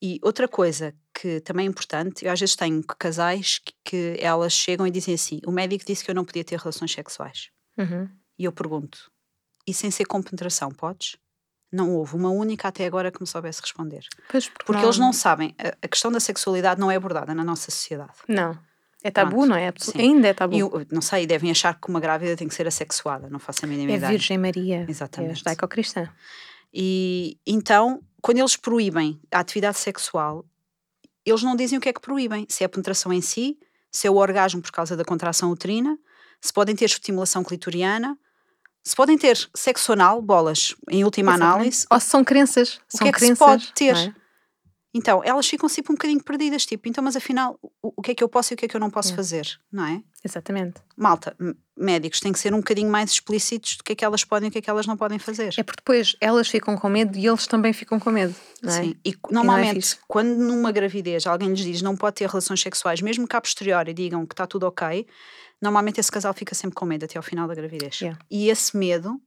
[0.00, 4.52] E outra coisa que também é importante, eu às vezes tenho casais que, que elas
[4.52, 7.50] chegam e dizem assim: o médico disse que eu não podia ter relações sexuais.
[7.78, 8.08] Uhum.
[8.38, 9.10] E eu pergunto:
[9.66, 11.16] e sem ser com penetração, podes?
[11.72, 14.06] Não houve uma única até agora que me soubesse responder.
[14.30, 17.42] Pois, porque, Porque eles não sabem, a, a questão da sexualidade não é abordada na
[17.42, 18.12] nossa sociedade.
[18.28, 18.56] Não.
[19.06, 19.48] É tabu, Pronto.
[19.48, 19.72] não é?
[19.78, 19.98] Sim.
[19.98, 20.56] Ainda é tabu.
[20.56, 23.68] Eu, não sei, devem achar que uma grávida tem que ser assexuada, não faço a
[23.68, 24.10] mínima É ideia.
[24.10, 24.84] Virgem Maria.
[24.88, 25.32] Exatamente.
[25.32, 26.08] É judaico-cristã.
[26.72, 30.44] E então, quando eles proíbem a atividade sexual,
[31.24, 32.46] eles não dizem o que é que proíbem.
[32.48, 33.58] Se é a penetração em si,
[33.90, 35.96] se é o orgasmo por causa da contração uterina,
[36.40, 38.18] se podem ter estimulação clitoriana,
[38.82, 41.54] se podem ter sexo anal, bolas, em última Exatamente.
[41.56, 41.86] análise.
[41.90, 42.80] Ou se são crenças.
[42.92, 44.14] O são que é que se crenças, pode ter?
[44.96, 44.98] É?
[44.98, 48.14] Então, elas ficam sempre um bocadinho perdidas, tipo, então, mas afinal, o, o que é
[48.14, 49.16] que eu posso e o que é que eu não posso Yeah.
[49.22, 50.02] fazer, não é?
[50.24, 50.80] Exatamente.
[50.96, 51.36] Malta,
[51.76, 54.50] médicos têm que ser um bocadinho mais explícitos do que é que elas podem e
[54.50, 55.54] o que é que elas não podem fazer.
[55.56, 58.34] É porque depois elas ficam com medo e eles também ficam com medo.
[58.62, 58.82] Não é?
[58.82, 59.98] Sim, e é normalmente, fixe.
[60.08, 63.92] quando numa gravidez alguém lhes diz não pode ter relações sexuais, mesmo que a posteriori
[63.94, 65.06] digam que está tudo ok,
[65.60, 68.00] normalmente esse casal fica sempre com medo até ao final da gravidez.
[68.00, 68.18] Yeah.
[68.30, 69.20] E esse medo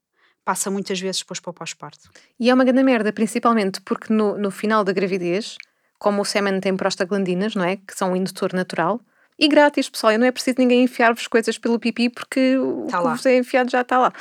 [0.46, 2.10] passa muitas vezes depois para o pós-parto.
[2.40, 5.58] E é uma grande merda, principalmente porque no, no final da gravidez,
[6.00, 7.76] como o sêmen tem prostaglandinas, não é?
[7.78, 9.00] Que são um indutor natural.
[9.38, 12.98] E grátis, pessoal, e não é preciso ninguém enfiar-vos coisas pelo pipi porque o Tá
[12.98, 13.14] que lá.
[13.16, 14.14] vos é enfiado já está lá.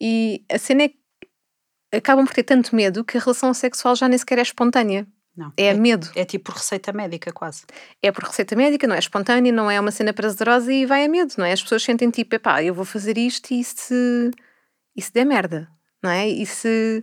[0.00, 0.96] E a cena é que
[1.92, 5.06] acabam por ter tanto medo que a relação sexual já nem sequer é espontânea.
[5.36, 5.52] Não.
[5.56, 6.08] É, medo.
[6.14, 7.64] É tipo por receita médica, quase.
[8.00, 11.08] É por receita médica, não é espontânea, não é uma cena prazerosa e vai a
[11.08, 11.52] medo, não é?
[11.52, 14.30] As pessoas sentem tipo, epá, eu vou fazer isto e se,
[14.96, 15.68] e se der merda,
[16.02, 16.28] não é?
[16.28, 17.02] E se.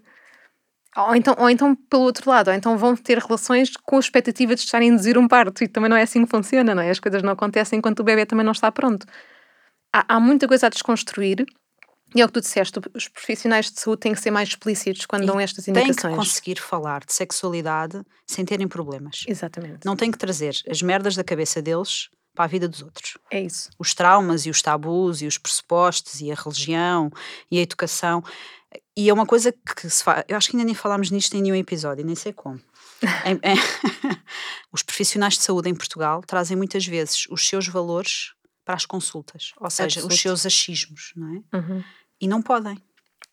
[0.98, 4.54] Ou então, ou então, pelo outro lado, ou então vão ter relações com a expectativa
[4.56, 6.90] de estarem a induzir um parto e também não é assim que funciona, não é?
[6.90, 9.06] As coisas não acontecem enquanto o bebê também não está pronto.
[9.94, 11.46] Há, há muita coisa a desconstruir
[12.14, 15.06] e é o que tu disseste, os profissionais de saúde têm que ser mais explícitos
[15.06, 16.14] quando E dão estas Tem indicações.
[16.14, 19.24] que conseguir falar de sexualidade sem terem problemas.
[19.28, 19.86] Exatamente.
[19.86, 23.18] Não tem que trazer as merdas da cabeça deles para a vida dos outros.
[23.30, 23.70] É isso.
[23.78, 27.12] Os traumas e os tabus e os pressupostos e a religião
[27.50, 28.24] e a educação.
[28.96, 30.24] E é uma coisa que se faz.
[30.28, 32.60] Eu acho que ainda nem falámos nisto em nenhum episódio, nem sei como.
[33.26, 33.58] Em- em-
[34.72, 39.54] os profissionais de saúde em Portugal trazem muitas vezes os seus valores para as consultas,
[39.60, 40.12] ou seja, Absoluto.
[40.14, 41.58] os seus achismos, não é?
[41.58, 41.84] Uhum.
[42.22, 42.78] E não podem.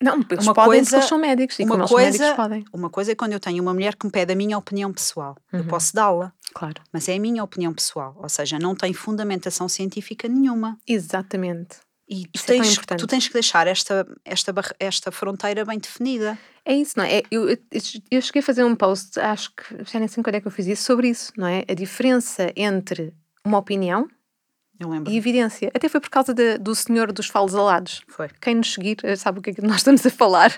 [0.01, 2.43] Não, eles Uma podem coisa- porque são médicos e uma como eles coisa- são médicos
[2.45, 2.65] podem.
[2.73, 5.35] Uma coisa é quando eu tenho uma mulher que me pede a minha opinião pessoal.
[5.51, 5.67] Eu Uhum.
[5.67, 6.81] posso dá-la, Claro.
[6.93, 10.77] mas é a minha opinião pessoal, ou seja, não tem fundamentação científica nenhuma.
[10.87, 11.77] Exatamente.
[12.11, 12.99] E tu é tens, importante.
[13.01, 16.39] tu tens que deixar esta, esta, esta fronteira bem definida.
[16.65, 17.21] É isso, não é?
[17.29, 17.57] Eu, eu,
[18.09, 20.51] eu cheguei a fazer um post, acho que já nem sei quando é que eu
[20.51, 21.63] fiz isso, sobre isso, não é?
[21.69, 23.13] A diferença entre
[23.45, 24.07] uma opinião
[24.79, 25.11] Eu lembro.
[25.11, 25.69] e evidência.
[25.75, 28.01] Até foi por causa de- do senhor dos falos alados.
[28.07, 28.29] Foi.
[28.41, 30.51] Quem nos seguir eh, sabe o que é que nós estamos a falar.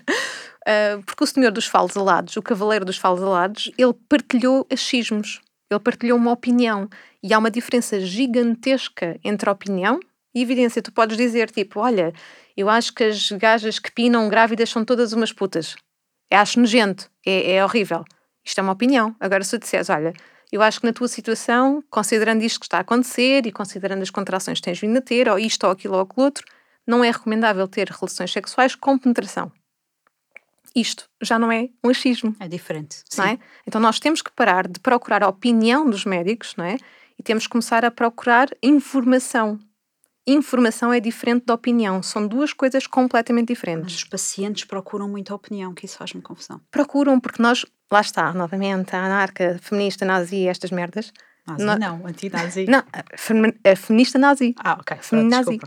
[0.66, 5.42] Ah, porque o senhor dos falos alados, o cavaleiro dos falos alados, ele partilhou achismos.
[5.70, 6.88] Ele partilhou uma opinião.
[7.24, 10.00] E há uma diferença gigantesca entre a opinião
[10.36, 10.82] e evidência.
[10.82, 12.14] Tu podes dizer, tipo, olha,
[12.56, 15.76] eu acho que as gajas que pinam grávidas são todas umas putas.
[16.30, 17.10] Eu acho nojento.
[17.26, 18.04] É, é horrível.
[18.46, 19.16] Isto é uma opinião.
[19.20, 20.14] Agora, se tu disseres, olha,
[20.52, 24.10] eu acho que na tua situação, considerando isto que está a acontecer e considerando as
[24.10, 26.46] contrações que tens vindo a ter, ou isto, ou aquilo, ou aquilo outro,
[26.86, 29.52] não é recomendável ter relações sexuais com penetração.
[30.76, 33.04] Isto já não é um achismo, É diferente.
[33.18, 33.40] não é?
[33.68, 36.78] Então nós temos que parar de procurar a opinião dos médicos, não é?
[37.20, 39.60] E temos que começar a procurar informação.
[40.26, 43.96] Informação é diferente da opinião, são duas coisas completamente Mas diferentes.
[43.96, 46.62] os pacientes procuram muita opinião, que isso faz-me confusão.
[46.72, 51.12] Procuram, porque nós, lá está, novamente, a anarca, feminista, nazi, estas merdas.
[51.48, 52.66] Nazi Não- não, anti-nazi.
[52.68, 54.54] Não, a femi- a feminista nazi.
[54.58, 54.98] Ah, ok.
[55.02, 55.60] Feminazi.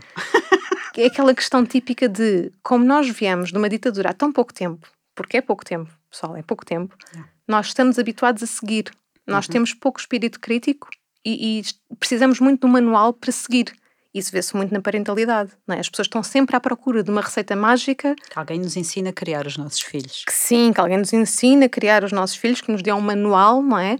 [0.97, 4.87] é aquela questão típica de como nós viemos de uma ditadura há tão pouco tempo,
[5.13, 7.19] porque é pouco tempo, pessoal, é pouco tempo, É.
[7.47, 8.85] nós estamos habituados a seguir.
[9.27, 9.51] Nós Uhum.
[9.53, 10.87] temos pouco espírito crítico
[11.25, 13.73] e, e precisamos muito de um manual para seguir.
[14.17, 15.51] Isso vê-se muito na parentalidade.
[15.67, 15.79] Não é?
[15.79, 19.13] As pessoas estão sempre à procura de uma receita mágica Que alguém nos ensina a
[19.13, 20.23] criar os nossos filhos.
[20.25, 23.01] que sim, que alguém nos ensina a criar os nossos filhos, que nos dê um
[23.01, 23.97] manual, não é?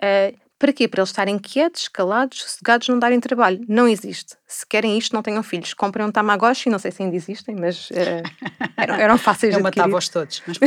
[0.00, 0.86] Eh, para quê?
[0.88, 3.60] Para eles estarem quietos, calados, sossegados, não darem trabalho.
[3.68, 4.36] Não existe.
[4.46, 5.74] Se querem isto, não tenham filhos.
[5.74, 8.22] Comprem um Tamagotchi, não sei se ainda existem, mas eh,
[8.78, 9.82] eram, eram fáceis Eu de adquirir.
[9.84, 10.58] matava-os todos, mas.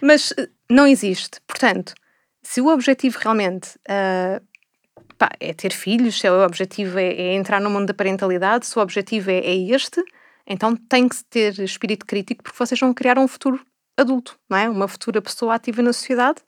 [0.00, 1.40] Mas eh, não existe.
[1.46, 1.94] Portanto,
[2.42, 4.40] se o objetivo realmente ah,
[5.18, 8.78] pá, é ter filhos, se o objetivo é, é entrar no mundo da parentalidade, se
[8.78, 10.02] o objetivo é, é este,
[10.46, 13.60] então tem que ter espírito crítico porque vocês vão criar um futuro
[13.96, 14.68] adulto, não é?
[14.68, 16.40] Uma futura pessoa ativa na sociedade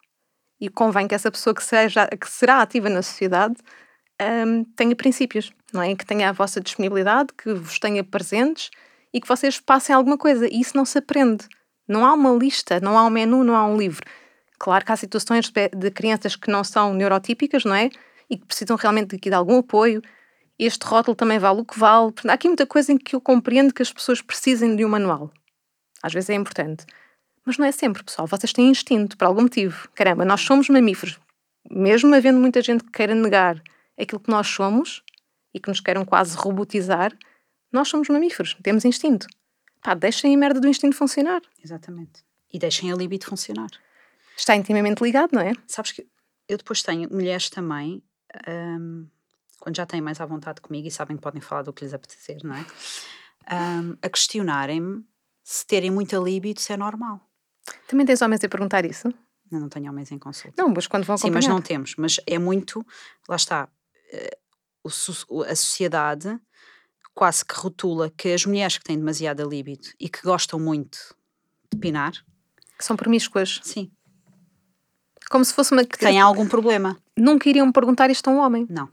[0.61, 3.57] e convém que essa pessoa que, seja, que será ativa na sociedade
[4.20, 5.94] ahm, tenha princípios, não é?
[5.94, 8.70] Que tenha a vossa disponibilidade, que vos tenha presentes
[9.12, 10.46] e que vocês passem alguma coisa.
[10.46, 11.46] E isso não se aprende.
[11.87, 14.04] Não há uma lista, não há um menu, não há um livro.
[14.59, 17.90] Claro que há situações de, de crianças que não são neurotípicas, não é?
[18.29, 20.03] E que precisam realmente aqui de algum apoio.
[20.59, 22.12] Este rótulo também vale o que vale.
[22.27, 25.31] Há aqui muita coisa em que eu compreendo que as pessoas precisem de um manual.
[26.03, 26.85] Às vezes é importante.
[27.45, 28.27] Mas não é sempre, pessoal.
[28.27, 29.88] Vocês têm instinto, por algum motivo.
[29.95, 31.19] Caramba, nós somos mamíferos.
[31.71, 33.62] Mesmo havendo muita gente que queira negar
[33.99, 35.03] aquilo que nós somos
[35.53, 37.17] e que nos queiram quase robotizar,
[37.73, 39.27] nós somos mamíferos, temos instinto.
[39.83, 41.41] Pá, deixem a merda do instinto funcionar.
[41.62, 42.25] Exatamente.
[42.53, 43.71] E deixem a libido funcionar.
[44.37, 45.53] Está intimamente ligado, não é?
[45.67, 46.07] Sabes que
[46.49, 48.03] eu depois tenho mulheres também,
[48.49, 49.07] hum,
[49.61, 51.95] quando já têm mais à vontade comigo e sabem que podem falar do que lhes
[51.95, 52.64] apetecer, não é?
[53.51, 55.05] Hum, a questionarem-me
[55.43, 57.21] se terem muita libido, se é normal.
[57.87, 59.09] Também tens homens a perguntar isso?
[59.51, 60.62] Eu não tenho homens em consulta.
[60.62, 61.49] Não, mas quando vão Sim, acompanhar.
[61.49, 61.95] mas não temos.
[61.97, 62.85] Mas é muito.
[63.29, 63.69] Lá está.
[64.12, 64.38] eh,
[64.85, 66.38] a sociedade
[67.14, 70.99] quase que rotula que as mulheres que têm demasiada libido e que gostam muito
[71.73, 72.12] de pinar,
[72.79, 73.61] Que são promíscuas.
[73.64, 73.91] sim,
[75.31, 75.85] Como se fosse uma.
[75.85, 76.97] que têm algum problema.
[77.18, 78.88] Nunca iriam perguntar isto a um homem, Não.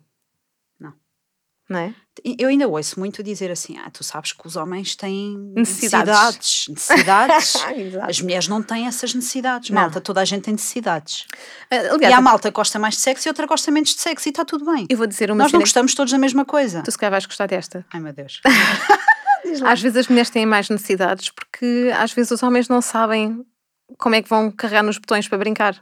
[1.67, 1.95] não é?
[2.37, 6.67] Eu ainda ouço muito dizer assim: ah, tu sabes que os homens têm Necessidades.
[6.69, 7.55] necessidades.
[7.55, 7.55] necessidades.
[8.07, 9.69] As mulheres não têm essas necessidades.
[9.71, 9.81] Não.
[9.81, 11.25] Malta, toda a gente tem necessidades.
[11.71, 13.99] Ah, E Aliás, há malta que gosta mais de sexo e outra gosta menos de
[13.99, 14.85] sexo e está tudo bem.
[14.89, 16.83] eu vou dizer uma Nós não gostamos todos da mesma coisa.
[16.83, 17.83] Tu se calhar vais gostar desta.
[17.91, 18.41] Ai meu Deus.
[19.65, 23.45] Às vezes as mulheres têm mais necessidades porque às vezes os homens não sabem
[23.97, 25.77] como é que vão carregar nos botões para brincar.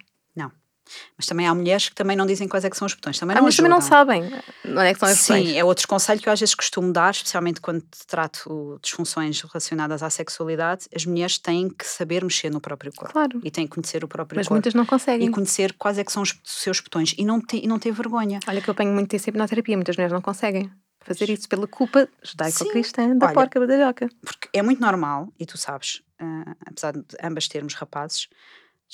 [1.17, 3.17] Mas também há mulheres que também não dizem quais é que são os botões.
[3.17, 5.55] Também Ah, não mas também não sabem onde é que estão as Sim, botões.
[5.55, 10.09] é outro conselho que eu às vezes costumo dar, especialmente quando trato disfunções relacionadas à
[10.09, 10.85] sexualidade.
[10.95, 13.13] As mulheres têm que saber mexer no próprio corpo.
[13.13, 13.41] Claro.
[13.43, 14.55] E têm que conhecer o próprio Mas corpo.
[14.55, 15.31] muitas não E conseguem.
[15.31, 17.15] conhecer quais é que são os seus botões.
[17.17, 18.39] E não, te, e não ter vergonha.
[18.47, 20.69] Olha que eu apanho muito isso em hipnoterapia, muitas mulheres não conseguem
[21.05, 24.07] fazer isso pela culpa judaico-cristã da Olha, porca badalhoca.
[24.23, 28.27] Porque é muito normal, e tu sabes, ah, apesar de ambas termos rapazes,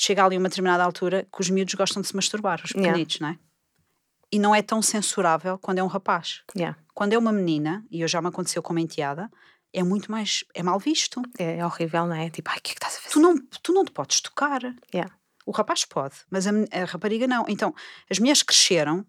[0.01, 2.88] chega ali uma determinada altura que os miúdos gostam de se masturbar, os Yeah.
[2.88, 3.39] pequenitos, não é?
[4.31, 6.41] E não é tão censurável quando é um rapaz.
[6.55, 6.77] Yeah.
[6.93, 9.29] Quando é uma menina, e eu já me aconteceu com uma enteada,
[9.73, 11.21] é muito mais, é mal visto.
[11.38, 12.29] É, é horrível, não é?
[12.29, 13.13] Tipo, ai, o que é que estás a fazer?
[13.13, 14.62] Tu não, tu não te podes tocar.
[14.93, 15.13] Yeah.
[15.45, 17.43] O rapaz pode, mas a, a rapariga não.
[17.49, 17.75] Então,
[18.09, 19.05] as mulheres cresceram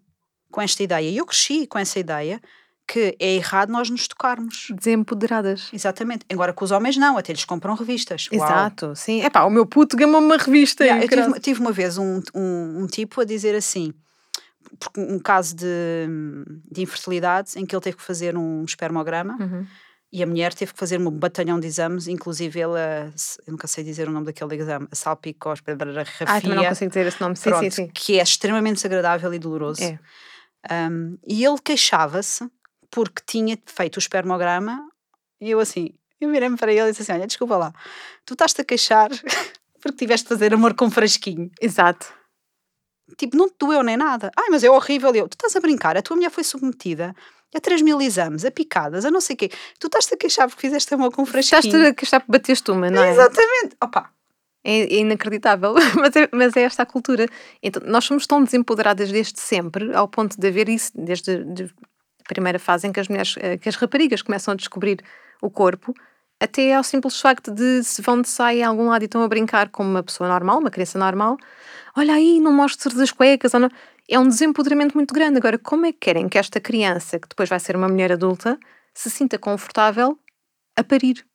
[0.51, 2.41] com esta ideia, e eu cresci com essa ideia,
[2.87, 4.67] que é errado nós nos tocarmos.
[4.71, 5.69] Desempoderadas.
[5.71, 6.25] Exatamente.
[6.29, 8.27] Agora com os homens não, até eles compram revistas.
[8.33, 8.43] Uau.
[8.45, 9.21] Exato, sim.
[9.23, 10.83] Epá, o meu puto gamou uma revista.
[10.83, 13.93] Yeah, eu tive, tive uma vez um, um, um tipo a dizer assim,
[14.79, 15.65] porque um caso de,
[16.71, 19.65] de infertilidade em que ele teve que fazer um espermograma Uhum.
[20.11, 23.09] e a mulher teve que fazer um batalhão de exames, inclusive ele, a-
[23.47, 27.05] eu nunca sei dizer o nome daquele exame, a salpicospedrarafia, Ah, também não consigo dizer
[27.07, 27.35] esse nome.
[27.37, 27.87] Sim, pronto, sim, sim.
[27.93, 29.81] que é extremamente desagradável e doloroso.
[29.83, 29.97] É.
[30.71, 32.47] Um, e ele queixava-se
[32.91, 34.87] porque tinha feito o espermograma
[35.39, 37.73] e eu assim, eu virei-me para ele e disse assim, olha, desculpa lá,
[38.25, 39.09] tu estás-te a queixar
[39.81, 41.49] porque tiveste de fazer amor com um frasquinho.
[41.59, 42.13] Exato.
[43.17, 44.31] Tipo, não te doeu nem nada.
[44.37, 45.13] Ai, mas é horrível.
[45.13, 47.13] Eu, tu estás a brincar, a tua mulher foi submetida
[47.53, 49.49] a 3 mil exames, a picadas, a não sei o quê.
[49.79, 51.59] Tu estás-te a queixar porque fizeste amor com um frasquinho.
[51.59, 53.11] Estás-te a queixar porque bateste uma, não é?
[53.11, 53.75] Exatamente.
[53.83, 54.09] Opa,
[54.63, 57.25] É, é inacreditável, mas é, mas é esta a cultura.
[57.61, 61.73] Então, nós somos tão desempoderadas desde sempre, ao ponto de haver isso, desde de-
[62.27, 65.03] primeira fase em que as mulheres, eh, que as raparigas começam a descobrir
[65.41, 65.93] o corpo,
[66.39, 69.27] até ao simples facto de se vão de saia a algum lado e estão a
[69.27, 71.37] brincar como uma pessoa normal, uma criança normal,
[71.95, 73.51] olha aí, não mostres as cuecas,
[74.09, 75.37] é um desempoderamento muito grande.
[75.37, 78.59] Agora, como é que querem que esta criança, que depois vai ser uma mulher adulta,
[78.93, 80.17] se sinta confortável
[80.75, 81.25] a parir?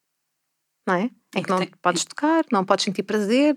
[0.87, 1.11] Não é?
[1.35, 3.55] Em que não tem- podes tocar, não podes sentir prazer.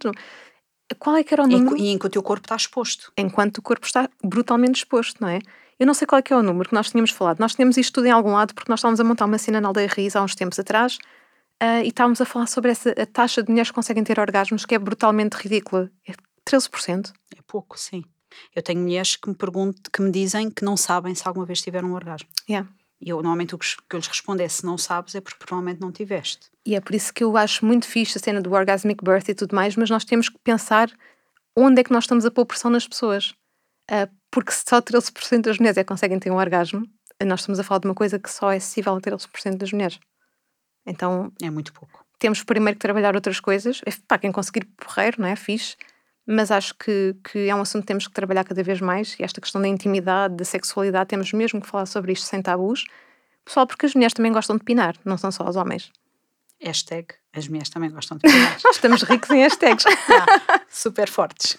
[0.98, 1.78] Qual é que era o e, número?
[1.78, 3.12] e que o teu corpo está exposto.
[3.18, 5.40] Enquanto o corpo está brutalmente exposto, não é?
[5.80, 7.40] Eu não sei qual é que é o número que nós tínhamos falado.
[7.40, 9.70] Nós tínhamos isto tudo em algum lado porque nós estávamos a montar uma cena na
[9.70, 10.98] Aldeia Raiz há uns tempos atrás
[11.60, 14.66] ah, e estávamos a falar sobre essa a taxa de mulheres que conseguem ter orgasmos
[14.66, 15.90] que é brutalmente ridícula.
[16.06, 16.14] É
[16.50, 17.14] 13%.
[17.38, 18.04] É pouco, sim.
[18.56, 21.62] Eu tenho mulheres que me perguntam, que me dizem que não sabem se alguma vez
[21.62, 22.28] tiveram um orgasmo.
[22.50, 22.70] Yeah.
[23.02, 25.40] E eu normalmente o que que eu lhes respondo é se não sabes é porque
[25.40, 26.50] provavelmente não tiveste.
[26.66, 29.34] E é por isso que eu acho muito fixe a cena do orgasmic birth e
[29.34, 30.92] tudo mais, mas nós temos que pensar
[31.56, 33.34] onde é que nós estamos a pôr pressão nas pessoas.
[33.90, 36.86] Ah, porque se só 13% das mulheres é que conseguem ter um orgasmo,
[37.26, 40.00] nós estamos a falar de uma coisa que só é acessível a 13% das mulheres.
[40.86, 42.06] Então É muito pouco.
[42.18, 43.82] temos primeiro que trabalhar outras coisas.
[43.86, 45.36] É, Pá, quem conseguir porreiro, não é?
[45.36, 45.76] Fixe.
[46.26, 49.16] Mas acho que, que é um assunto que temos que trabalhar cada vez mais.
[49.20, 52.86] E esta questão da intimidade, da sexualidade, temos mesmo que falar sobre isto sem tabus.
[53.44, 55.92] Pessoal, porque as mulheres também gostam de pinar, não são só os homens.
[56.62, 58.58] Hashtag, as mulheres também gostam de pinar.
[58.64, 59.86] Nós estamos ricos em hashtags.
[60.12, 61.58] Ah, super fortes.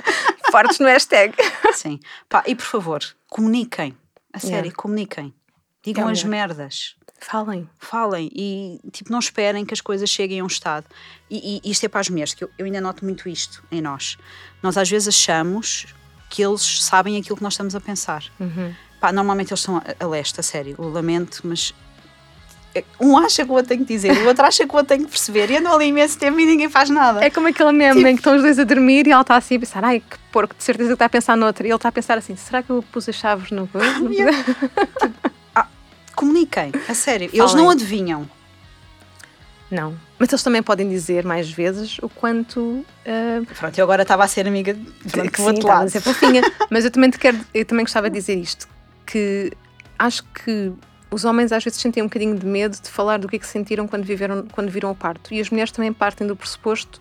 [0.51, 1.35] Fortes no hashtag.
[1.75, 1.99] Sim.
[2.29, 3.97] Pá, e por favor, comuniquem.
[4.33, 4.75] A sério, Yeah.
[4.77, 5.35] comuniquem.
[5.83, 6.95] Digam É as merdas.
[7.21, 7.69] Falem.
[7.79, 10.87] Falem e tipo, não esperem que as coisas cheguem a um estado.
[11.29, 13.81] E, e isto é para as mulheres, que eu, eu ainda noto muito isto em
[13.83, 14.17] nós.
[14.63, 15.87] Nós às vezes achamos
[16.31, 18.25] que eles sabem aquilo que nós estamos a pensar.
[19.01, 21.75] Pá, normalmente eles estão a, a leste, a sério, eu lamento, mas
[23.01, 25.05] um acha que o outro tem que dizer, o outro acha que o outro tem
[25.05, 27.25] que perceber, e andam ali imenso tempo e ninguém faz nada.
[27.25, 29.57] É como aquele meme em que estão os dois a dormir e ela está assim
[29.57, 31.67] a pensar, ai que porco, de certeza que está a pensar noutra.
[31.67, 33.69] E ele está a pensar assim, será que eu pus as chaves no
[36.15, 37.31] Comuniquem, a sério.
[37.33, 37.65] Eles Falem.
[37.65, 38.29] não adivinham.
[39.71, 39.97] Não.
[40.19, 44.29] Mas eles também podem dizer mais vezes o quanto ah, Pronto, eu agora estava a
[44.29, 44.77] ser amiga
[45.11, 45.91] pronto, que outro estava a lado.
[45.91, 46.43] ser fofinha.
[46.69, 48.69] Mas eu também, te quero, eu também gostava de dizer isto:
[49.07, 49.53] que
[49.99, 50.73] acho que
[51.11, 53.46] os homens às vezes sentem um bocadinho de medo de falar do que é que
[53.46, 55.33] sentiram quando, viveram, quando viram o parto.
[55.35, 57.01] E as mulheres também partem do pressuposto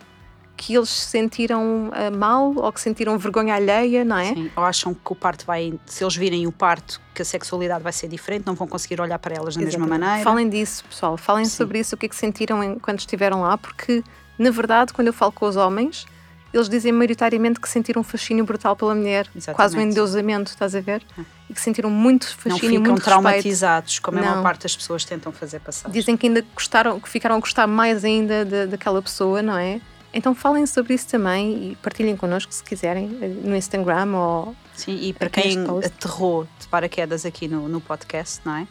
[0.60, 4.34] que eles se sentiram ah, mal ou que sentiram vergonha alheia, não é?
[4.34, 7.82] Sim, ou acham que o parto vai, se eles virem o parto, que a sexualidade
[7.82, 10.02] vai ser diferente, não vão conseguir olhar para elas da mesma Exatamente.
[10.02, 10.24] maneira.
[10.24, 11.16] Falem disso, pessoal.
[11.16, 11.52] Falem Sim.
[11.52, 14.04] sobre isso, o que é que sentiram quando estiveram lá, porque,
[14.38, 16.06] na verdade, quando eu falo com os homens,
[16.54, 19.56] eles dizem maioritariamente que sentiram um fascínio brutal pela mulher, Exatamente.
[19.56, 21.04] quase um endeusamento, estás a ver?
[21.50, 23.04] E que sentiram muito não fascínio, ficam muito respeito.
[23.06, 24.44] traumatizados, como a maior Não.
[24.44, 25.90] parte das pessoas tentam fazer passar.
[25.90, 29.80] Dizem que ainda gostaram, que ficaram a gostar mais ainda da- daquela pessoa, não é?
[30.14, 35.14] Então falem sobre isso também e partilhem connosco se quiserem no Instagram ou Sim, e
[35.14, 38.68] para quem aterrou de paraquedas aqui no, no podcast, não é?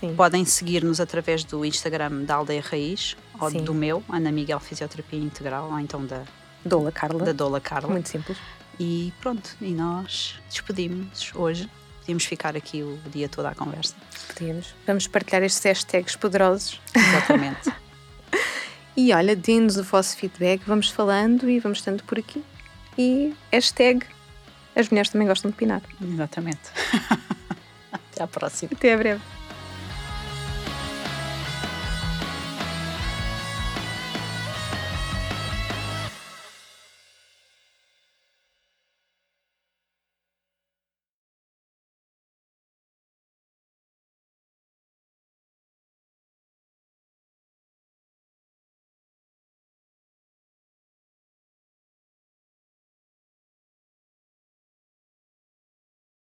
[0.00, 0.14] sim.
[0.14, 3.64] Podem seguir-nos através do Instagram da Aldeia Raiz, ou Sim.
[3.64, 6.22] do meu, Ana Miguel Fisioterapia Integral, ou então da,
[6.64, 7.24] Doula Carla.
[7.24, 7.90] da Dola Carla.
[7.90, 8.38] Muito simples.
[8.78, 11.68] E pronto, e nós despedimos hoje.
[12.00, 13.94] Podíamos ficar aqui o dia todo à conversa.
[14.28, 14.74] Podíamos.
[14.86, 16.80] Vamos partilhar estes hashtags poderosos.
[16.94, 17.70] Exatamente.
[18.96, 22.42] e olha, deem-nos o vosso feedback, vamos falando e vamos estando por aqui.
[22.96, 24.06] E hashtag
[24.74, 25.82] as mulheres também gostam de pinar.
[26.00, 26.70] Exatamente.
[27.92, 28.70] Até à próxima.
[28.72, 29.37] Até a breve.